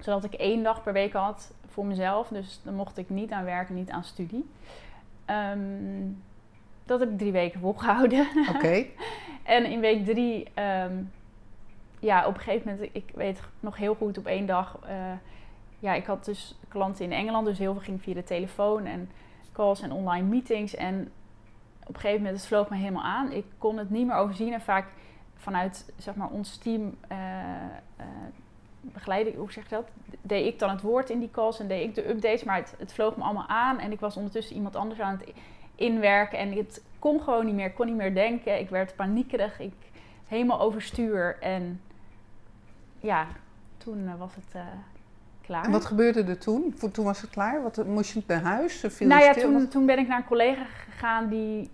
[0.00, 2.28] Zodat ik één dag per week had voor mezelf.
[2.28, 4.50] Dus dan mocht ik niet aan werken, niet aan studie.
[5.24, 5.58] Ehm,
[6.84, 8.26] dat heb ik drie weken volgehouden.
[8.54, 8.86] Oké.
[9.42, 11.02] En in week drie, ehm,
[11.98, 14.78] ja, op een gegeven moment, ik weet nog heel goed op één dag.
[14.86, 15.12] eh,
[15.78, 19.10] ja, ik had dus klanten in Engeland, dus heel veel ging via de telefoon en
[19.52, 20.74] calls en online meetings.
[20.74, 21.12] En
[21.80, 23.32] op een gegeven moment, het vloog me helemaal aan.
[23.32, 24.86] Ik kon het niet meer overzien en vaak
[25.36, 27.18] vanuit, zeg maar, ons team eh
[27.96, 28.06] eh,
[28.80, 29.88] begeleiding, hoe zeg je dat?
[30.22, 32.74] Deed ik dan het woord in die calls en deed ik de updates, maar het,
[32.78, 33.78] het vloog me allemaal aan.
[33.78, 35.32] En ik was ondertussen iemand anders aan het
[35.74, 38.58] inwerken en het kon gewoon niet meer, ik kon niet meer denken.
[38.58, 39.60] Ik werd paniekerig.
[39.60, 39.72] Ik
[40.26, 41.36] helemaal overstuur.
[41.40, 41.80] En
[42.98, 43.26] ja,
[43.76, 44.62] toen eh, was het eh,
[45.42, 45.64] klaar.
[45.64, 46.74] En wat gebeurde er toen?
[46.92, 47.62] Toen was het klaar?
[47.62, 48.84] Wat, moest je naar huis?
[48.88, 49.52] Viel nou ja, stil?
[49.52, 51.70] toen, toen ben ik naar een collega gegaan die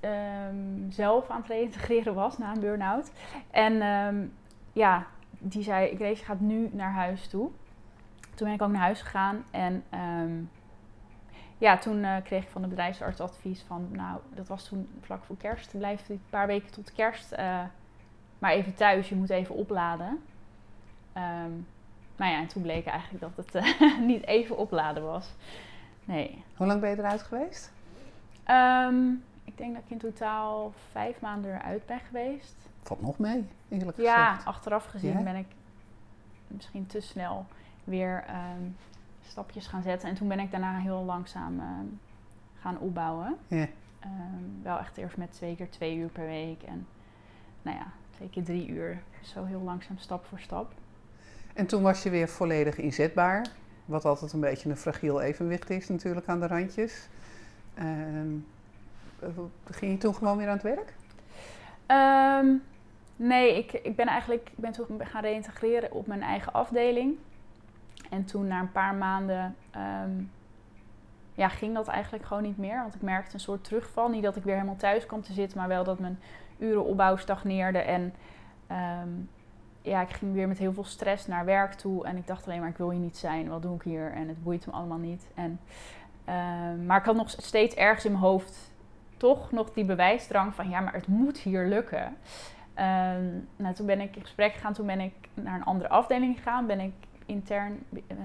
[0.00, 3.10] ehm, zelf aan het reïntegreren was na een burn-out.
[3.50, 4.16] En ehm,
[4.72, 5.06] ja,
[5.38, 7.50] die zei, Grace gaat nu naar huis toe.
[8.34, 10.32] Toen ben ik ook naar huis gegaan en ehm,
[11.58, 15.24] ja, toen eh, kreeg ik van de bedrijfsarts advies van, nou, dat was toen vlak
[15.24, 17.60] voor kerst, blijf een paar weken tot kerst eh,
[18.38, 20.22] maar even thuis, je moet even opladen.
[21.12, 21.52] Ehm
[22.18, 25.34] nou ja, en toen bleek eigenlijk dat het eh, niet even opladen was.
[26.04, 26.42] Nee.
[26.56, 27.72] Hoe lang ben je eruit geweest?
[28.44, 29.10] Ehm,
[29.44, 32.67] ik denk dat ik in totaal vijf maanden eruit ben geweest.
[32.88, 34.46] Valt nog mee, eerlijk Ja, gezegd.
[34.46, 35.22] achteraf gezien Ja?
[35.22, 35.46] ben ik
[36.46, 37.46] misschien te snel
[37.84, 38.62] weer ehm,
[39.26, 40.08] stapjes gaan zetten.
[40.08, 41.86] En toen ben ik daarna heel langzaam ehm,
[42.60, 43.36] gaan opbouwen.
[43.46, 43.66] Ja.
[44.00, 44.12] Ehm,
[44.62, 46.62] wel echt eerst met twee keer twee uur per week.
[46.62, 46.86] En
[47.62, 49.02] nou ja, twee keer drie uur.
[49.22, 50.72] Zo heel langzaam, stap voor stap.
[51.54, 53.46] En toen was je weer volledig inzetbaar.
[53.84, 57.08] Wat altijd een beetje een fragiel evenwicht is natuurlijk aan de randjes.
[57.74, 57.86] Eh,
[59.70, 60.94] ging je toen gewoon weer aan het werk?
[63.18, 67.16] Nee, ik, ik ben eigenlijk ik ben toen gaan reïntegreren op mijn eigen afdeling.
[68.10, 70.10] En toen na een paar maanden ehm,
[71.34, 72.82] ja, ging dat eigenlijk gewoon niet meer.
[72.82, 74.08] Want ik merkte een soort terugval.
[74.08, 76.18] Niet dat ik weer helemaal thuis kwam te zitten, maar wel dat mijn
[76.58, 77.78] urenopbouw stagneerde.
[77.78, 78.14] En
[78.66, 79.08] ehm,
[79.82, 82.04] ja, ik ging weer met heel veel stress naar werk toe.
[82.06, 83.48] En ik dacht alleen maar, ik wil hier niet zijn.
[83.48, 84.12] Wat doe ik hier?
[84.12, 85.26] En het boeit me allemaal niet.
[85.34, 85.60] En,
[86.24, 88.72] ehm, maar ik had nog steeds ergens in mijn hoofd
[89.16, 90.68] toch nog die bewijsdrang van...
[90.68, 92.16] ja, maar het moet hier lukken.
[92.78, 94.72] Ehm, nou, toen ben ik in gesprek gegaan.
[94.72, 96.66] Toen ben ik naar een andere afdeling gegaan.
[96.66, 96.92] Ben ik
[97.26, 98.16] intern eh,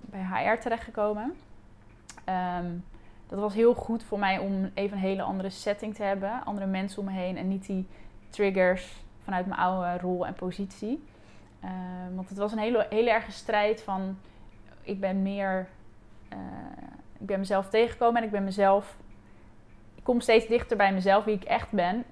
[0.00, 1.34] bij HR terechtgekomen.
[2.24, 2.66] Ehm,
[3.26, 6.44] dat was heel goed voor mij om even een hele andere setting te hebben.
[6.44, 7.36] Andere mensen om me heen.
[7.36, 7.86] En niet die
[8.28, 11.04] triggers vanuit mijn oude rol en positie.
[11.60, 14.18] Ehm, want het was een hele, hele erge strijd van...
[14.82, 15.68] Ik ben meer...
[16.28, 16.38] eh,
[17.18, 18.96] ik ben mezelf tegengekomen en ik ben mezelf...
[19.94, 22.04] Ik kom steeds dichter bij mezelf, wie ik echt ben.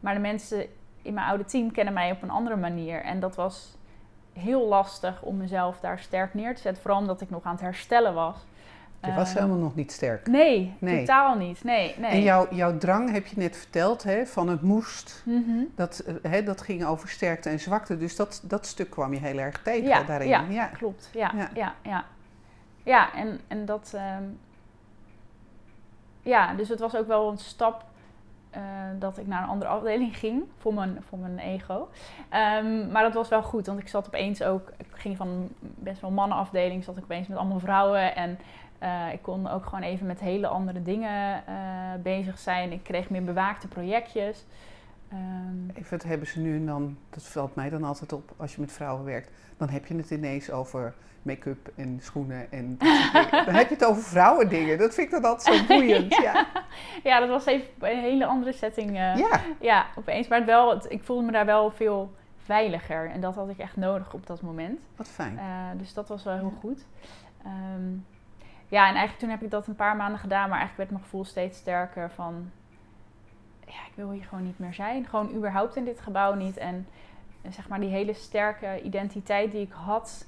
[0.00, 0.66] Maar de mensen
[1.02, 3.02] in mijn oude team kennen mij op een andere manier.
[3.02, 3.76] En dat was
[4.32, 6.82] heel lastig om mezelf daar sterk neer te zetten.
[6.82, 8.36] Vooral omdat ik nog aan het herstellen was.
[9.02, 10.26] Je was Ehm, helemaal nog niet sterk.
[10.26, 10.98] Nee, Nee.
[10.98, 11.64] totaal niet.
[11.64, 12.10] Nee, nee.
[12.10, 15.22] En jouw, jouw drang heb je net verteld, hè, van het moest.
[15.26, 15.64] Mhm.
[15.74, 17.96] Dat, eh, hè, dat ging over sterkte en zwakte.
[17.96, 20.28] Dus dat, dat stuk kwam je heel erg tegen Ja, daarin.
[20.28, 20.44] ja.
[20.48, 20.66] ja.
[20.66, 21.32] Klopt, ja.
[21.36, 21.48] Ja.
[21.54, 22.04] Ja, ja,
[22.82, 23.14] ja.
[23.14, 23.92] en, en dat...
[23.94, 24.22] ehm,
[26.22, 27.84] ja, dus het was ook wel een stap
[28.50, 28.60] eh,
[28.98, 31.88] dat ik naar een andere afdeling ging voor mijn, voor mijn ego.
[32.28, 34.72] Ehm, maar dat was wel goed, want ik zat opeens ook...
[34.76, 38.16] Ik ging van best wel mannenafdeling, zat ik opeens met allemaal vrouwen.
[38.16, 38.38] En
[38.78, 41.54] eh, ik kon ook gewoon even met hele andere dingen eh,
[42.02, 42.72] bezig zijn.
[42.72, 44.44] Ik kreeg meer bewaakte projectjes.
[45.08, 48.54] Ehm, Even, dat hebben ze nu en dan, dat valt mij dan altijd op als
[48.54, 49.30] je met vrouwen werkt.
[49.56, 52.76] Dan heb je het ineens over make-up en schoenen en.
[53.46, 54.78] Dan heb je het over vrouwendingen.
[54.78, 56.14] Dat vind ik dan altijd zo boeiend.
[56.14, 56.46] Ja,
[57.02, 58.88] ja, dat was even een hele andere setting.
[58.88, 59.40] eh, ja.
[59.60, 60.28] Ja, opeens.
[60.28, 63.10] Maar het wel, het- ik voelde me daar wel veel veiliger.
[63.10, 64.78] En dat had ik echt nodig op dat moment.
[64.96, 65.38] wat fijn.
[65.38, 65.44] Eh,
[65.76, 66.84] dus dat was wel heel goed.
[67.44, 67.90] Ehm,
[68.68, 70.48] ja, en eigenlijk toen heb ik dat een paar maanden gedaan.
[70.48, 72.50] Maar eigenlijk werd mijn gevoel steeds sterker van...
[73.68, 75.06] Ja, ik wil hier gewoon niet meer zijn.
[75.06, 76.56] Gewoon überhaupt in dit gebouw niet.
[76.56, 76.86] En,
[77.42, 80.26] en zeg maar die hele sterke identiteit die ik had...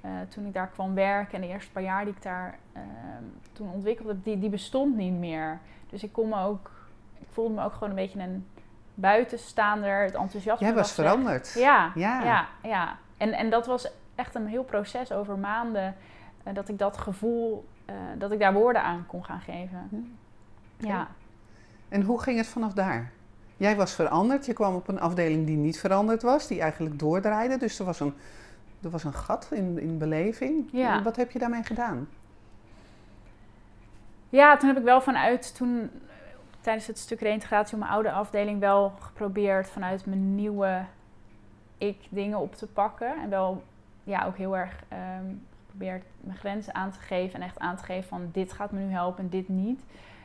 [0.00, 3.24] eh, toen ik daar kwam werken en de eerste paar jaar die ik daar ehm,
[3.52, 5.58] toen ontwikkeld heb, die, die bestond niet meer.
[5.90, 6.70] Dus ik kon me ook,
[7.18, 8.46] ik voelde me ook gewoon een beetje een
[8.94, 10.02] buitenstaander.
[10.02, 11.54] Het enthousiasme Jij was veranderd.
[11.58, 12.22] Ja, Ja.
[12.24, 12.96] ja, ja.
[13.16, 15.94] En, en dat was echt een heel proces over maanden.
[16.42, 19.86] eh, dat ik dat gevoel, eh, dat ik daar woorden aan kon gaan geven.
[19.90, 20.86] Hm.
[20.86, 21.08] Ja.
[21.92, 23.10] En hoe ging het vanaf daar?
[23.56, 24.46] Jij was veranderd.
[24.46, 26.46] Je kwam op een afdeling die niet veranderd was.
[26.46, 27.56] Die eigenlijk doordraaide.
[27.56, 28.14] Dus er was een,
[28.82, 30.68] er was een gat in, in beleving.
[30.72, 31.02] Ja.
[31.02, 32.08] Wat heb je daarmee gedaan?
[34.28, 35.90] Ja, toen heb ik wel vanuit toen
[36.60, 40.84] tijdens het stuk reïntegratie op mijn oude afdeling wel geprobeerd vanuit mijn nieuwe
[41.78, 43.14] ik dingen op te pakken.
[43.22, 43.62] En wel
[44.04, 45.24] ja, ook heel erg ehm,
[45.60, 48.80] geprobeerd mijn grenzen aan te geven en echt aan te geven van dit gaat me
[48.80, 49.80] nu helpen en dit niet.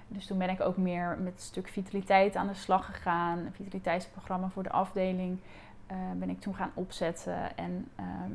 [0.07, 3.37] Dus toen ben ik ook meer met het stuk vitaliteit aan de slag gegaan.
[3.37, 5.37] Een vitaliteitsprogramma voor de afdeling
[5.87, 7.57] eh, ben ik toen gaan opzetten.
[7.57, 8.31] En ehm,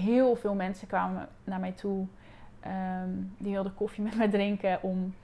[0.00, 2.06] heel veel mensen kwamen naar mij toe
[2.60, 5.14] Ehm, die wilden koffie met mij drinken om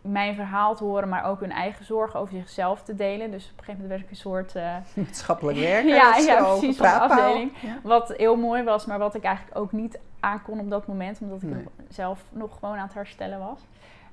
[0.00, 3.30] mijn verhaal te horen, maar ook hun eigen zorgen over zichzelf te delen.
[3.30, 4.54] Dus op een gegeven moment werd ik een soort.
[4.54, 5.88] eh, Maatschappelijk werken.
[5.94, 6.10] Ja,
[6.44, 7.52] precies, van de afdeling.
[7.82, 11.42] wat heel mooi was, maar wat ik eigenlijk ook niet aankon op dat moment, omdat
[11.42, 11.64] ik Nee.
[11.88, 13.60] zelf nog gewoon aan het herstellen was.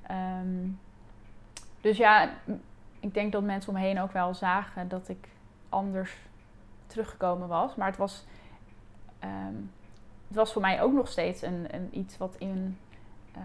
[0.06, 0.68] Ehm,
[1.86, 2.30] dus ja,
[3.00, 5.28] ik denk dat mensen om me heen ook wel zagen dat ik
[5.68, 6.16] anders
[6.86, 7.74] teruggekomen was.
[7.74, 8.24] Maar het was,
[9.18, 9.54] ehm,
[10.26, 12.78] het was voor mij ook nog steeds een, een iets wat in,
[13.36, 13.42] uh,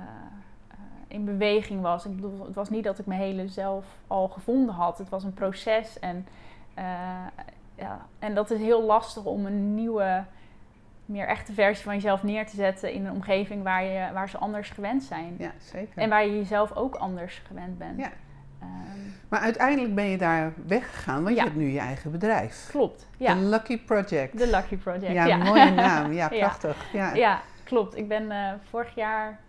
[1.08, 2.06] in beweging was.
[2.06, 4.98] Ik bedoel, het was niet dat ik mijn hele zelf al gevonden had.
[4.98, 6.00] Het was een proces.
[6.00, 6.28] En,
[7.76, 10.26] ja, en dat is heel lastig om een nieuwe
[11.06, 14.38] meer echte versie van jezelf neer te zetten in een omgeving waar, je, waar ze
[14.38, 15.36] anders gewend zijn.
[15.38, 15.98] Ja, zeker.
[16.02, 18.00] En waar je jezelf ook anders gewend bent.
[18.00, 18.12] Ja.
[19.32, 22.68] Ehm, maar uiteindelijk ben je daar weggegaan, want je hebt nu je eigen bedrijf.
[22.70, 23.34] Klopt, ja.
[23.34, 24.38] The Lucky Project.
[24.38, 25.38] The Lucky Project, ja.
[25.38, 26.12] mooie naam.
[26.12, 26.94] Ja, prachtig.
[26.94, 27.98] Ja, ja klopt.
[27.98, 29.40] Ik ben uh, vorig jaar,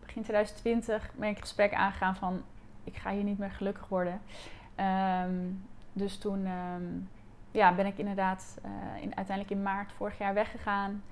[0.00, 2.42] begin 2020, ben ik gesprek aangegaan van...
[2.84, 4.20] ik ga hier niet meer gelukkig worden.
[5.26, 6.46] Um, dus toen...
[6.46, 7.08] Um,
[7.50, 11.02] ja, ben ik inderdaad uh, in, uiteindelijk in maart vorig jaar weggegaan.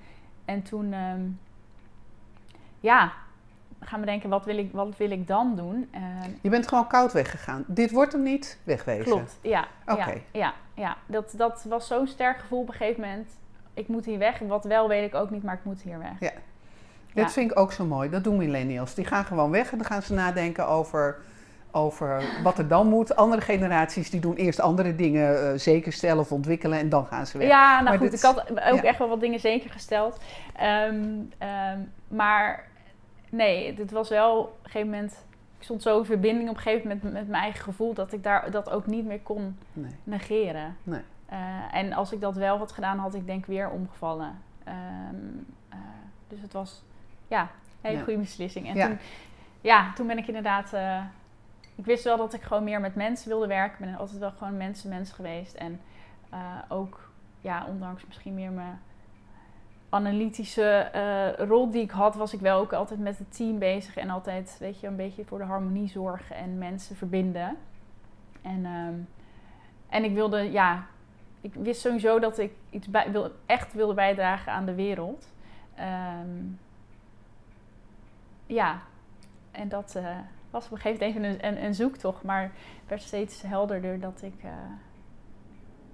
[0.45, 1.39] En toen, um,
[2.79, 3.13] ja,
[3.85, 5.89] gaan we denken, wat wil ik, wat wil ik dan doen?
[5.95, 6.01] Uh,
[6.41, 7.63] je bent gewoon koud weggegaan.
[7.67, 9.03] Dit wordt hem niet, wegwezen.
[9.03, 9.67] Klopt, ja.
[9.85, 10.01] Oké.
[10.01, 13.29] Ja, ja, ja, Dat, dat was zo'n sterk gevoel op een gegeven moment.
[13.73, 14.39] Ik moet hier weg.
[14.39, 16.19] Wat wel weet ik ook niet, maar ik moet hier weg.
[16.19, 16.31] Ja.
[17.13, 18.09] Dat vind ik ook zo mooi.
[18.09, 18.93] Dat doen millennials.
[18.93, 21.21] Die gaan gewoon weg en dan gaan ze nadenken over
[21.75, 23.15] over wat er dan moet.
[23.15, 27.27] Andere generaties die doen eerst andere dingen uh, zeker stellen of ontwikkelen en dan gaan
[27.27, 27.47] ze weg.
[27.47, 30.19] Ja, nou goed, ik had ook echt wel wat dingen zeker gesteld.
[30.55, 31.03] Ehm,
[31.37, 32.63] ehm, maar
[33.33, 35.25] nee, het was wel op een gegeven moment...
[35.57, 37.93] Ik stond zo in verbinding op een gegeven moment met, met mijn eigen gevoel...
[37.93, 39.91] dat ik daar dat ook niet meer kon nee.
[40.03, 40.77] negeren.
[40.83, 41.01] Nee.
[41.31, 44.41] Uh, en als ik dat wel had gedaan, had ik denk weer omgevallen.
[44.67, 45.79] Um, uh,
[46.27, 46.83] dus het was
[47.27, 47.47] ja, een
[47.81, 48.03] hele ja.
[48.03, 48.67] goede beslissing.
[48.67, 48.97] En toen,
[49.61, 50.73] ja, toen ben ik inderdaad
[51.75, 53.83] ik wist wel dat ik gewoon meer met mensen wilde werken.
[53.83, 55.53] Ik ben altijd wel gewoon mensen-mens geweest.
[55.53, 55.81] En
[56.67, 57.09] ook,
[57.41, 58.79] ja, ondanks misschien meer mijn
[59.93, 63.95] analytische uh, rol die ik had, was ik wel ook altijd met het team bezig.
[63.95, 67.57] En altijd, weet je, een beetje voor de harmonie zorgen en mensen verbinden.
[68.41, 69.07] En, um,
[69.89, 70.85] en ik wilde, ja,
[71.41, 75.33] ik wist sowieso dat ik iets bij, wil, echt wilde bijdragen aan de wereld.
[75.79, 76.59] Um,
[78.45, 78.81] ja,
[79.51, 80.17] en dat, uh,
[80.49, 83.99] was op een gegeven moment even een, een, een zoektocht, maar het werd steeds helderder
[83.99, 84.51] dat ik uh,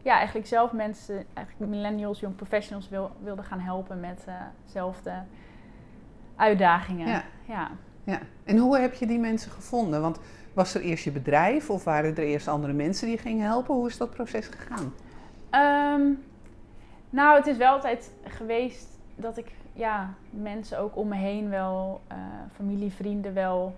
[0.03, 4.25] ja, eigenlijk zelf mensen, eigenlijk millennials, young professionals wil, wilde gaan helpen met
[4.65, 5.17] dezelfde uh
[6.39, 7.07] uitdagingen.
[7.07, 7.23] Ja.
[7.45, 7.69] ja.
[8.03, 8.19] Ja.
[8.43, 10.01] En hoe heb je die mensen gevonden?
[10.01, 10.19] Want
[10.53, 13.75] was er eerst je bedrijf of waren er eerst andere mensen die gingen helpen?
[13.75, 14.93] Hoe is dat proces gegaan?
[15.95, 16.23] Um,
[17.09, 22.01] nou, het is wel altijd geweest dat ik ja, mensen ook om me heen wel,
[22.11, 22.17] uh,
[22.55, 23.75] familie, vrienden wel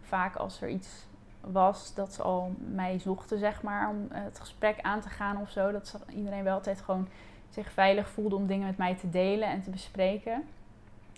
[0.00, 1.06] vaak als er iets
[1.40, 5.40] was, dat ze al mij zochten, zeg maar, om eh, het gesprek aan te gaan
[5.40, 5.72] of zo.
[5.72, 7.08] Dat iedereen wel altijd gewoon
[7.50, 10.44] zich veilig voelde om dingen met mij te delen en te bespreken.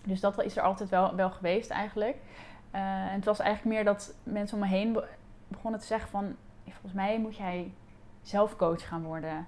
[0.04, 2.16] Dus dat is er altijd wel, wel geweest eigenlijk.
[2.74, 4.98] Uh, en het was eigenlijk meer dat mensen om me heen
[5.48, 6.36] begonnen te zeggen van...
[6.64, 7.72] volgens mij moet jij
[8.22, 9.46] zelf coach gaan worden.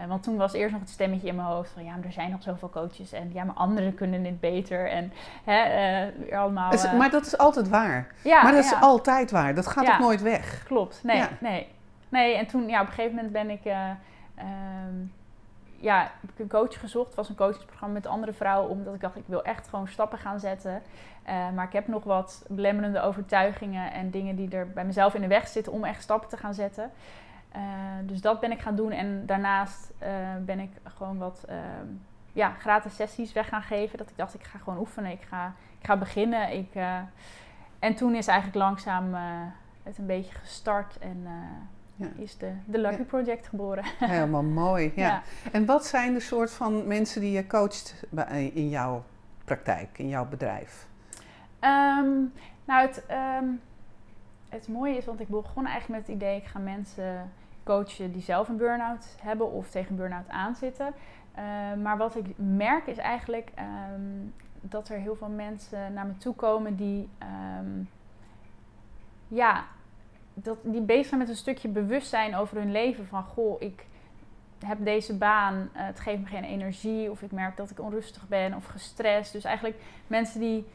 [0.00, 2.12] Uh, want toen was eerst nog het stemmetje in mijn hoofd van ja, maar er
[2.12, 5.12] zijn nog zoveel coaches en ja, maar anderen kunnen het beter en
[5.44, 6.74] hè, uh, allemaal.
[6.74, 6.92] Uh...
[6.92, 8.06] maar dat is altijd waar.
[8.22, 9.54] Ja, maar dat is altijd waar.
[9.54, 10.62] Dat gaat ook nooit weg.
[10.64, 11.00] Klopt.
[11.02, 11.68] Nee, nee,
[12.08, 12.34] nee.
[12.34, 15.12] En toen, ja, op een gegeven moment ben ik, um,
[15.76, 17.06] ja, heb ik een coach gezocht.
[17.06, 20.18] Het was een coachingsprogramma met andere vrouwen, omdat ik dacht ik wil echt gewoon stappen
[20.18, 20.82] gaan zetten.
[21.54, 25.26] maar ik heb nog wat belemmerende overtuigingen en dingen die er bij mezelf in de
[25.26, 26.90] weg zitten om echt stappen te gaan zetten.
[27.56, 27.62] Uh,
[28.02, 28.90] dus dat ben ik gaan doen.
[28.90, 30.08] En daarnaast uh,
[30.44, 31.56] ben ik gewoon wat uh,
[32.32, 33.98] ja, gratis sessies weg gaan geven.
[33.98, 35.10] Dat ik dacht, ik ga gewoon oefenen.
[35.10, 36.52] Ik ga, ik ga beginnen.
[36.52, 36.98] Ik, eh,
[37.78, 39.14] en toen is eigenlijk langzaam
[39.82, 40.98] het een beetje gestart.
[40.98, 41.26] En
[41.96, 42.08] ja.
[42.16, 43.04] is de, de Lucky ja.
[43.04, 43.84] Project geboren.
[43.98, 45.06] Helemaal mooi, ja.
[45.06, 45.22] ja.
[45.52, 48.04] En wat zijn de soort van mensen die je coacht
[48.52, 49.04] in jouw
[49.44, 50.86] praktijk, in jouw bedrijf?
[51.60, 52.32] Um,
[52.64, 53.04] nou, het...
[53.40, 53.60] Um,
[54.50, 57.32] het mooie is, want ik begon eigenlijk met het idee, ik ga mensen
[57.70, 60.86] coachen die zelf een burn-out hebben of tegen burn-out aanzitten.
[61.38, 61.44] Uh,
[61.82, 63.50] maar wat ik merk is eigenlijk
[63.92, 67.08] um, dat er heel veel mensen naar me toe komen die,
[67.58, 67.88] um,
[69.28, 69.64] ja,
[70.34, 73.06] dat, die bezig zijn met een stukje bewustzijn over hun leven.
[73.06, 73.86] Van goh, ik
[74.66, 78.28] heb deze baan, uh, het geeft me geen energie, of ik merk dat ik onrustig
[78.28, 79.32] ben of gestrest.
[79.32, 80.66] Dus eigenlijk mensen die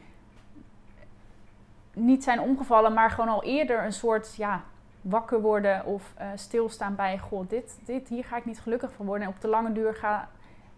[1.92, 4.64] niet zijn omgevallen, maar gewoon al eerder een soort ja,
[5.08, 9.06] wakker worden of uh, stilstaan bij: Goh, dit, dit, hier ga ik niet gelukkig van
[9.06, 9.26] worden.
[9.26, 10.28] En op de lange duur ga,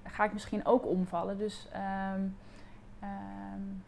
[0.04, 1.38] ga ik misschien ook omvallen.
[1.38, 1.68] Dus
[2.14, 2.36] um,
[3.02, 3.84] um,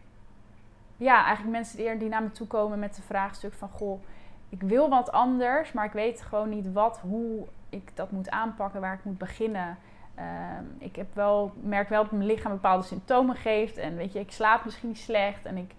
[0.97, 4.03] ja, eigenlijk mensen die, die naar me toe komen met de vraagstuk van: Goh,
[4.49, 8.81] ik wil wat anders, maar ik weet gewoon niet wat, hoe ik dat moet aanpakken,
[8.81, 9.79] waar ik moet beginnen.
[10.19, 13.77] Um, ik heb wel, merk wel dat mijn lichaam bepaalde symptomen geeft.
[13.77, 15.75] En weet je, ik slaap misschien slecht en ik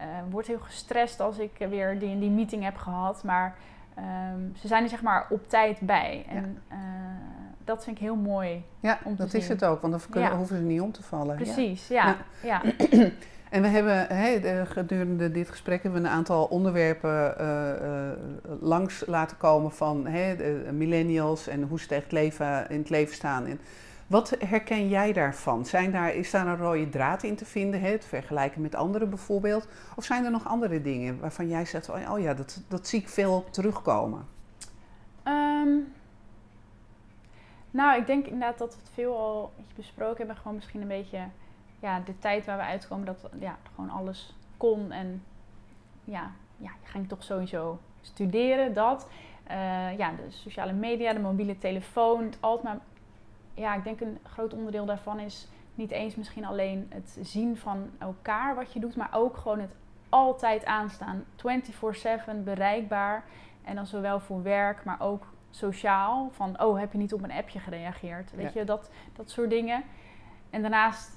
[0.00, 3.24] uh, word heel gestrest als ik weer die, die meeting heb gehad.
[3.24, 3.56] Maar
[3.98, 6.24] um, ze zijn er zeg maar op tijd bij.
[6.28, 6.76] En, ja.
[6.76, 6.82] uh,
[7.64, 8.64] dat vind ik heel mooi.
[8.80, 10.36] Ja, om te dat is het ook, want dan kunnen, Ja.
[10.36, 11.38] hoeven ze niet om te vallen.
[11.38, 11.42] Ja.
[11.42, 12.16] Precies, ja.
[12.42, 12.62] ja.
[13.50, 18.12] En we hebben de- gedurende dit gesprek hebben we een aantal onderwerpen eh, eh,
[18.60, 23.14] langs laten komen van de millennials en hoe ze tegen het leven, in het leven
[23.14, 23.46] staan.
[23.46, 23.60] En
[24.06, 25.66] wat herken jij daarvan?
[25.66, 29.08] Zijn daar, is daar een rode draad in te vinden, hè, het vergelijken met anderen
[29.08, 29.68] bijvoorbeeld?
[29.96, 33.00] Of zijn er nog andere dingen waarvan jij zegt, van, oh ja, dat, dat zie
[33.00, 34.26] ik veel terugkomen?
[35.22, 35.78] Ehm,
[37.70, 40.36] nou, ik denk inderdaad dat we het veel al besproken hebben.
[40.36, 41.28] Gewoon misschien een beetje
[41.80, 43.06] ja, de tijd waar we uitkomen.
[43.06, 44.92] Dat ja, gewoon alles kon.
[44.92, 45.22] En
[46.04, 49.08] ja, ja, je ging toch sowieso studeren, dat.
[49.44, 52.24] Eh, ja, de sociale media, de mobiele telefoon.
[52.24, 52.84] Het altijd maar,
[53.54, 57.90] ja, ik denk een groot onderdeel daarvan is niet eens misschien alleen het zien van
[57.98, 58.96] elkaar wat je doet.
[58.96, 59.74] Maar ook gewoon het
[60.08, 61.24] altijd aanstaan.
[61.36, 63.24] 24-7 bereikbaar.
[63.64, 66.30] En dan zowel voor werk, maar ook sociaal.
[66.32, 68.30] Van, oh, heb je niet op een appje gereageerd?
[68.34, 68.60] Weet Ja.
[68.60, 69.82] je, dat, dat soort dingen.
[70.50, 71.10] En daarnaast,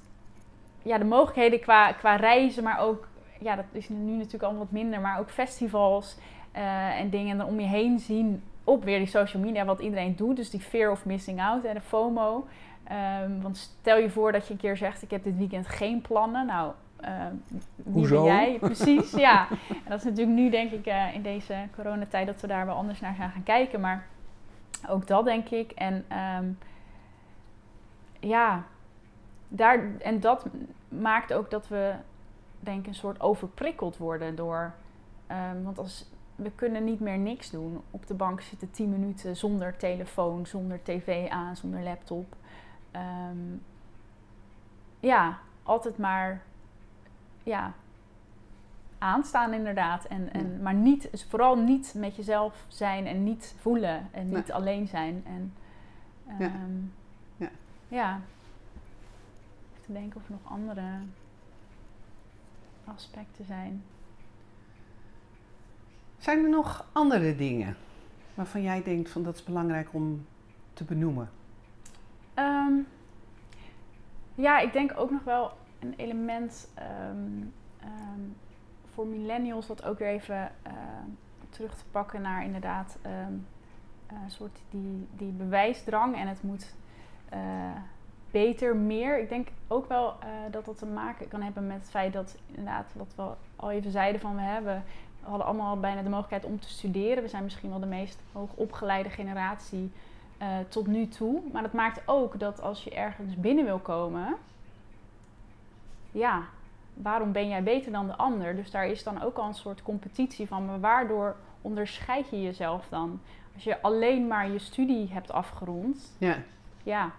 [0.82, 3.08] ja, de mogelijkheden qua, qua reizen, maar ook,
[3.40, 6.16] ja, dat is nu natuurlijk allemaal wat minder, maar ook festivals
[6.52, 10.16] eh, en dingen er om je heen zien op weer die social media, wat iedereen
[10.16, 10.36] doet.
[10.36, 12.46] Dus die fear of missing out en de FOMO.
[12.84, 16.00] Ehm, want stel je voor dat je een keer zegt, ik heb dit weekend geen
[16.00, 16.46] plannen.
[16.46, 17.34] Nou, ehm,
[17.74, 18.24] wie Hoezo?
[18.24, 18.58] ben jij?
[18.60, 19.48] Precies, ja.
[19.68, 22.74] En dat is natuurlijk nu, denk ik, eh, in deze coronatijd dat we daar wel
[22.74, 23.80] anders naar gaan gaan kijken.
[23.80, 24.06] Maar
[24.88, 25.70] ook dat, denk ik.
[25.70, 26.46] En ehm,
[28.20, 28.64] ja,
[29.48, 30.46] daar, en dat
[30.88, 31.94] maakt ook dat we,
[32.60, 34.72] denk ik, een soort overprikkeld worden door...
[35.62, 36.06] want als,
[36.38, 37.80] we kunnen niet meer niks doen.
[37.90, 42.36] Op de bank zitten 10 minuten zonder telefoon, zonder tv aan, zonder laptop.
[42.90, 43.36] Ehm,
[45.00, 46.42] ja, altijd maar
[47.42, 47.72] ja,
[48.98, 50.04] aanstaan inderdaad.
[50.04, 50.62] En, en.
[50.62, 54.54] Maar niet, vooral niet met jezelf zijn en niet voelen en niet Nee.
[54.54, 55.22] alleen zijn.
[55.26, 55.52] En,
[56.38, 56.44] Ja.
[56.46, 56.80] ehm,
[57.36, 57.50] Ja.
[57.88, 58.20] ja.
[59.72, 60.82] Even te denken of er nog andere
[62.84, 63.82] aspecten zijn.
[66.18, 67.76] Zijn er nog andere dingen
[68.34, 70.26] waarvan jij denkt van dat is belangrijk om
[70.72, 71.30] te benoemen?
[72.34, 72.72] Ehm,
[74.34, 77.42] ja, ik denk ook nog wel een element ehm,
[77.80, 78.20] ehm,
[78.94, 80.72] voor millennials, wat ook weer even eh,
[81.48, 83.32] terug te pakken naar inderdaad ehm,
[84.06, 86.74] een soort die, die bewijsdrang en het moet
[87.28, 87.40] eh,
[88.30, 89.18] beter, meer.
[89.18, 92.38] Ik denk ook wel eh, dat dat te maken kan hebben met het feit dat
[92.46, 93.22] inderdaad, wat we
[93.56, 94.84] al even zeiden van we hebben,
[95.20, 97.22] we hadden allemaal bijna de mogelijkheid om te studeren.
[97.22, 99.92] We zijn misschien wel de meest hoogopgeleide generatie
[100.38, 101.40] eh, tot nu toe.
[101.52, 104.36] Maar dat maakt ook dat als je ergens binnen wil komen,
[106.12, 106.42] ja,
[106.94, 108.56] waarom ben jij beter dan de ander?
[108.56, 110.66] Dus daar is dan ook al een soort competitie van.
[110.66, 113.20] Maar waardoor onderscheid je jezelf dan?
[113.54, 116.36] Als je alleen maar je studie hebt afgerond, Ja,
[116.82, 117.10] ja,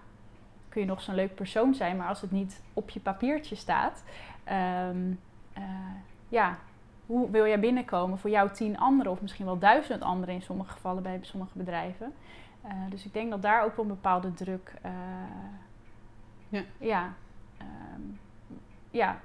[0.68, 4.04] kun je nog zo'n leuk persoon zijn, maar als het niet op je papiertje staat,
[4.44, 5.12] ehm,
[5.52, 5.62] eh,
[6.28, 6.58] ja,
[7.10, 10.72] hoe wil jij binnenkomen voor jouw tien anderen of misschien wel duizend anderen in sommige
[10.72, 12.12] gevallen bij sommige bedrijven?
[12.62, 14.92] Eh, dus ik denk dat daar ook wel een bepaalde druk, eh,
[16.48, 16.62] Ja.
[16.78, 17.12] ja,
[17.58, 18.00] ehm,
[18.90, 19.20] ja,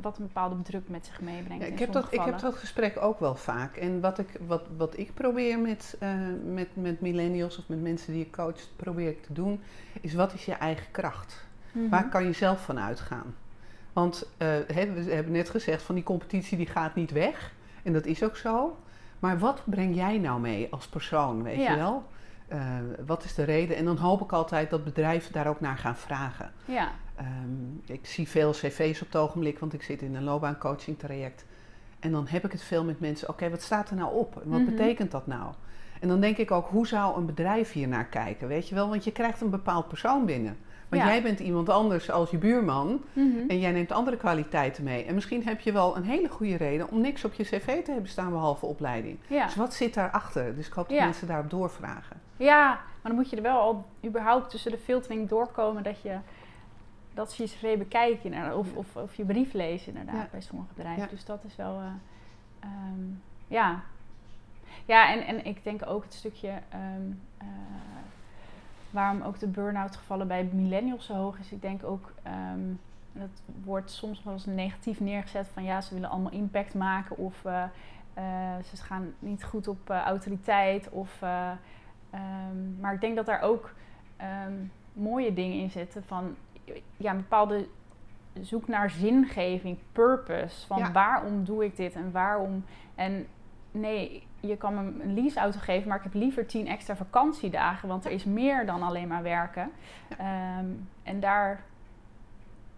[0.00, 1.66] wat een bepaalde druk met zich meebrengt.
[1.66, 3.76] Ja, ik, heb dat, ik heb dat gesprek ook wel vaak.
[3.76, 6.14] En wat ik, wat, wat ik probeer met, eh,
[6.44, 9.60] met, met millennials of met mensen die ik coach, probeer ik te doen,
[10.00, 11.46] is wat is je eigen kracht?
[11.72, 11.88] Mhm.
[11.88, 13.34] Waar kan je zelf van uitgaan?
[14.00, 14.72] Want eh, we
[15.12, 17.52] hebben net gezegd van die competitie die gaat niet weg.
[17.82, 18.76] En dat is ook zo.
[19.18, 21.70] Maar wat breng jij nou mee als persoon, weet Ja.
[21.70, 22.04] je wel?
[22.48, 22.58] Eh,
[23.06, 23.76] wat is de reden?
[23.76, 26.52] En dan hoop ik altijd dat bedrijven daar ook naar gaan vragen.
[26.64, 30.98] Ja, Ehm, ik zie veel cv's op het ogenblik, want ik zit in een loopbaancoaching
[30.98, 31.44] traject.
[31.98, 34.40] En dan heb ik het veel met mensen, oké, wat staat er nou op?
[34.42, 34.70] En wat Mhm.
[34.70, 35.52] betekent dat nou?
[36.00, 38.48] En dan denk ik ook, hoe zou een bedrijf hier naar kijken?
[38.48, 40.56] Weet je wel, want je krijgt een bepaald persoon binnen.
[40.90, 41.08] Want Ja.
[41.08, 43.38] jij bent iemand anders als je buurman Mhm.
[43.48, 45.04] en jij neemt andere kwaliteiten mee.
[45.04, 47.90] En misschien heb je wel een hele goede reden om niks op je cv te
[47.92, 49.18] hebben staan behalve opleiding.
[49.26, 49.44] ja.
[49.44, 50.54] Dus wat zit daarachter?
[50.56, 52.20] Dus ik hoop dat mensen daarop doorvragen.
[52.36, 56.16] Ja, maar dan moet je er wel al überhaupt tussen de filtering doorkomen dat je
[57.14, 61.08] dat ze je cv bekijken of, of, of je brief lezen inderdaad bij sommige bedrijven.
[61.10, 61.80] Dus dat is wel,
[62.60, 62.70] ehm,
[63.48, 63.80] ja.
[64.84, 67.46] Ja, en, en ik denk ook het stukje ehm, eh,
[68.90, 71.52] waarom ook de burn-out gevallen bij millennials zo hoog is.
[71.52, 72.60] Ik denk ook, ehm,
[73.12, 77.44] dat wordt soms wel eens negatief neergezet van ja, ze willen allemaal impact maken of
[77.44, 77.62] eh,
[78.14, 80.88] eh, ze gaan niet goed op eh, autoriteit.
[80.88, 81.50] Of, eh,
[82.10, 83.72] ehm, maar ik denk dat daar ook
[84.16, 84.52] ehm,
[84.92, 86.36] mooie dingen in zitten van
[86.96, 87.68] ja, een bepaalde
[88.40, 90.66] zoek naar zingeving, purpose.
[90.66, 90.92] Van Ja.
[90.92, 92.64] waarom doe ik dit en waarom.
[92.94, 93.26] En
[93.70, 98.04] nee, je kan me een leaseauto geven, maar ik heb liever tien extra vakantiedagen, want
[98.04, 99.70] er is meer dan alleen maar werken.
[100.18, 100.66] Ehm,
[101.02, 101.64] en daar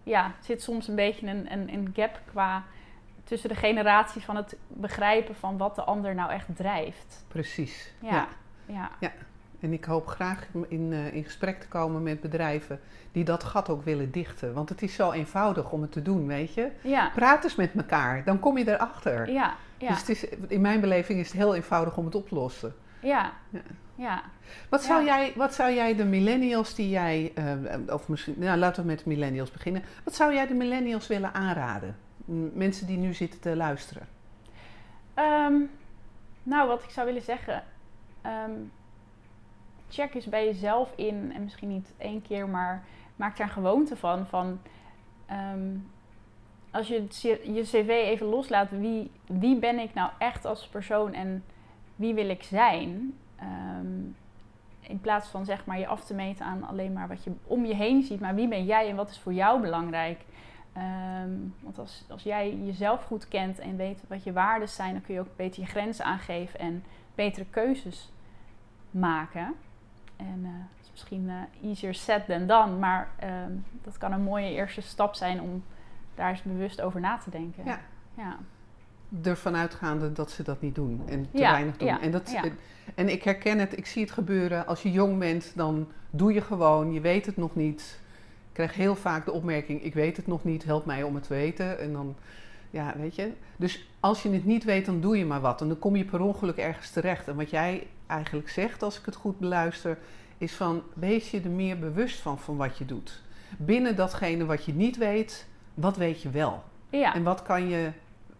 [0.03, 2.63] ja, zit soms een beetje een, een, een gap qua
[3.23, 7.25] tussen de generaties van het begrijpen van wat de ander nou echt drijft.
[7.27, 7.93] Precies.
[8.01, 8.27] Ja.
[8.65, 8.91] ja.
[8.99, 9.11] ja.
[9.59, 12.79] En ik hoop graag in, uh, in gesprek te komen met bedrijven
[13.11, 14.53] die dat gat ook willen dichten.
[14.53, 16.71] Want het is zo eenvoudig om het te doen, weet je.
[16.81, 17.11] Ja.
[17.15, 19.31] Praat eens met elkaar, dan kom je erachter.
[19.31, 19.89] Ja, ja.
[19.89, 22.75] Dus het is, in mijn beleving is het heel eenvoudig om het op te lossen.
[23.01, 23.61] Ja, ja.
[23.95, 24.23] ja.
[24.69, 28.81] Wat, zou Jij, wat zou jij de millennials die jij, uh, of misschien, nou laten
[28.81, 29.83] we met de millennials beginnen.
[30.03, 31.97] Wat zou jij de millennials willen aanraden?
[32.53, 34.07] Mensen die nu zitten te luisteren.
[35.15, 35.69] Um,
[36.43, 37.63] nou, wat ik zou willen zeggen.
[38.25, 38.71] Um,
[39.89, 41.31] check eens bij jezelf in.
[41.35, 42.83] En misschien niet één keer, maar
[43.15, 44.27] maak daar een gewoonte van.
[44.27, 44.59] van
[45.31, 45.91] um,
[46.73, 47.05] als je
[47.53, 51.43] je cv even loslaat, wie, wie ben ik nou echt als persoon en
[51.95, 53.17] wie wil ik zijn?
[53.41, 54.15] Um,
[54.79, 57.65] in plaats van zeg maar je af te meten aan alleen maar wat je om
[57.65, 60.21] je heen ziet, maar wie ben jij en wat is voor jou belangrijk?
[60.77, 65.01] Um, want als, als jij jezelf goed kent en weet wat je waarden zijn, dan
[65.01, 66.83] kun je ook beter je grenzen aangeven en
[67.15, 68.11] betere keuzes
[68.91, 69.53] maken.
[70.15, 74.23] En uh, dat is misschien uh, easier said than done, maar um, dat kan een
[74.23, 75.63] mooie eerste stap zijn om
[76.15, 77.65] daar eens bewust over na te denken.
[77.65, 77.79] Ja.
[78.17, 78.37] ja.
[79.23, 81.87] Ervan uitgaande dat ze dat niet doen en te ja, weinig doen.
[81.87, 82.43] Ja, en, dat, ja.
[82.95, 84.67] en ik herken het, ik zie het gebeuren.
[84.67, 87.99] Als je jong bent, dan doe je gewoon, je weet het nog niet.
[88.47, 91.23] Ik krijg heel vaak de opmerking: ik weet het nog niet, help mij om het
[91.23, 91.79] te weten.
[91.79, 92.15] En dan,
[92.69, 93.31] ja, weet je.
[93.55, 95.61] Dus als je het niet weet, dan doe je maar wat.
[95.61, 97.27] En dan kom je per ongeluk ergens terecht.
[97.27, 99.97] En wat jij eigenlijk zegt, als ik het goed beluister,
[100.37, 103.21] is van wees je er meer bewust van, van wat je doet.
[103.57, 106.63] Binnen datgene wat je niet weet, wat weet je wel?
[106.89, 107.13] Ja.
[107.13, 107.91] En wat kan je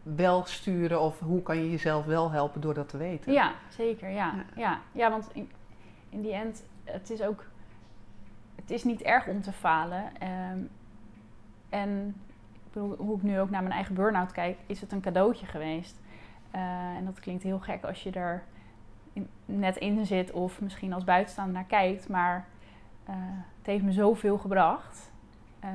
[0.04, 3.34] wel sturen of hoe kan je jezelf wel helpen door dat te weten?
[3.34, 4.10] Ja, zeker.
[4.10, 4.46] Ja, ja.
[4.56, 4.80] ja.
[4.92, 5.52] ja want in,
[6.10, 7.46] in die end, het is ook
[8.56, 10.04] het is niet erg om te falen.
[10.52, 10.70] Um,
[11.70, 12.16] en
[12.54, 15.46] ik bedoel, hoe ik nu ook naar mijn eigen burn-out kijk, is het een cadeautje
[15.46, 16.02] geweest.
[16.56, 16.62] Uh,
[16.96, 18.44] en dat klinkt heel gek als je er
[19.14, 22.10] in, net in zit of misschien als buitenstaander naar kijkt.
[22.10, 22.48] Maar
[23.10, 23.16] uh,
[23.58, 25.12] het heeft me zoveel gebracht.
[25.64, 25.70] Uh,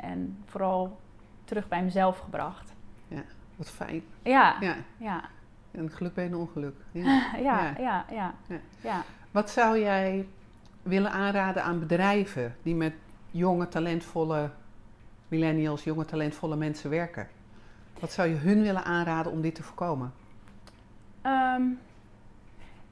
[0.00, 1.00] en vooral
[1.44, 2.74] terug bij mezelf gebracht.
[3.08, 3.22] Ja,
[3.56, 4.02] wat fijn.
[4.22, 4.56] Ja,
[4.98, 5.22] ja.
[5.72, 6.76] geluk bij een ongeluk.
[6.92, 7.34] Ja,
[7.78, 8.34] ja, ja.
[8.80, 9.02] ja.
[9.30, 10.28] Wat zou jij
[10.82, 12.94] willen aanraden aan bedrijven die met
[13.30, 14.50] jonge, talentvolle
[15.28, 17.28] millennials, jonge, talentvolle mensen werken?
[18.00, 20.12] Wat zou je hun willen aanraden om dit te voorkomen?
[21.22, 21.78] Um,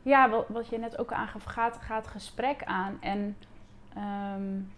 [0.03, 3.37] ja, wat, wat, je net ook aangaf, gaat, gaat gesprek aan en
[3.97, 4.73] um,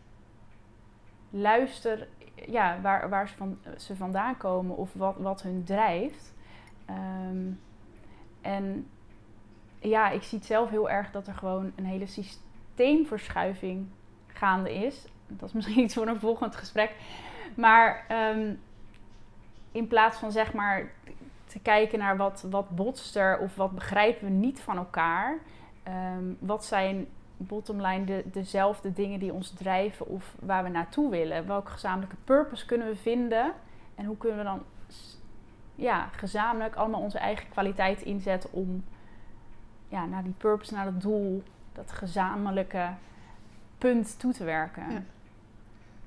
[1.31, 2.09] luister
[2.47, 6.35] ja, waar, waar ze, van, ze vandaan komen of wat, wat hun drijft.
[7.31, 7.61] Um,
[8.41, 8.91] en
[9.79, 12.49] ja, ik zie het zelf heel erg dat er gewoon een hele systeem
[12.81, 13.87] systeemverschuiving
[14.27, 15.05] gaande is.
[15.27, 16.95] Dat is misschien iets voor een volgend gesprek.
[17.57, 18.61] Maar um,
[19.73, 20.93] in plaats van zeg maar
[21.45, 25.39] te kijken naar wat, wat botst er of wat begrijpen we niet van elkaar.
[26.17, 27.07] Um, wat zijn
[27.47, 31.47] bottomline de, dezelfde dingen die ons drijven of waar we naartoe willen?
[31.47, 33.53] Welke gezamenlijke purpose kunnen we vinden?
[33.95, 34.63] En hoe kunnen we dan
[35.75, 38.85] ja, gezamenlijk allemaal onze eigen kwaliteit inzetten om
[39.89, 42.89] ja, naar die purpose, naar dat doel dat gezamenlijke
[43.79, 44.91] punt toe te werken.
[44.91, 45.03] Ja.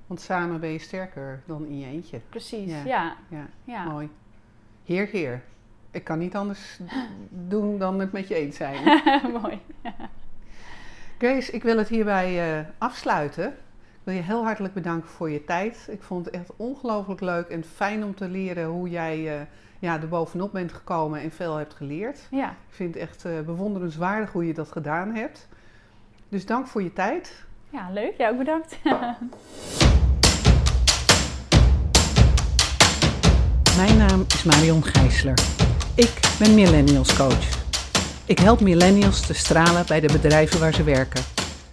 [0.07, 2.19] Want samen ben je sterker dan in je eentje.
[2.29, 2.83] Precies, ja.
[2.83, 3.47] Ja, ja.
[3.63, 3.83] ja.
[3.83, 4.09] mooi.
[4.85, 5.43] Heer, heer.
[5.91, 6.79] Ik kan niet anders
[7.29, 9.01] doen dan het met je eens zijn.
[9.41, 9.61] mooi.
[11.23, 13.47] Grace, ik wil het hierbij uh, afsluiten.
[13.47, 15.87] Ik wil je heel hartelijk bedanken voor je tijd.
[15.89, 19.41] Ik vond het echt ongelooflijk leuk en fijn om te leren hoe jij uh,
[19.79, 22.19] ja, er bovenop bent gekomen en veel hebt geleerd.
[22.31, 22.49] Ja.
[22.49, 25.47] Ik vind het echt uh, bewonderenswaardig hoe je dat gedaan hebt.
[26.29, 27.43] Dus dank voor je tijd.
[27.69, 28.13] Ja, leuk.
[28.17, 28.77] Jij ook bedankt.
[33.77, 35.39] Mijn naam is Marion Gijsler.
[35.95, 37.61] Ik ben Millennials Coach.
[38.25, 41.23] Ik help millennials te stralen bij de bedrijven waar ze werken.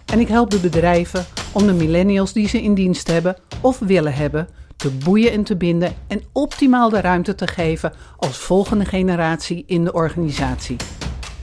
[0.05, 4.13] En ik help de bedrijven om de millennials die ze in dienst hebben of willen
[4.13, 9.63] hebben te boeien en te binden en optimaal de ruimte te geven als volgende generatie
[9.67, 10.75] in de organisatie.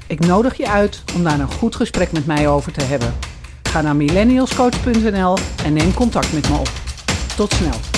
[0.07, 3.15] Ik nodig je uit om daar een goed gesprek met mij over te hebben.
[3.63, 6.71] Ga naar millennialscoach.nl en neem contact met me op.
[7.37, 7.97] Tot snel.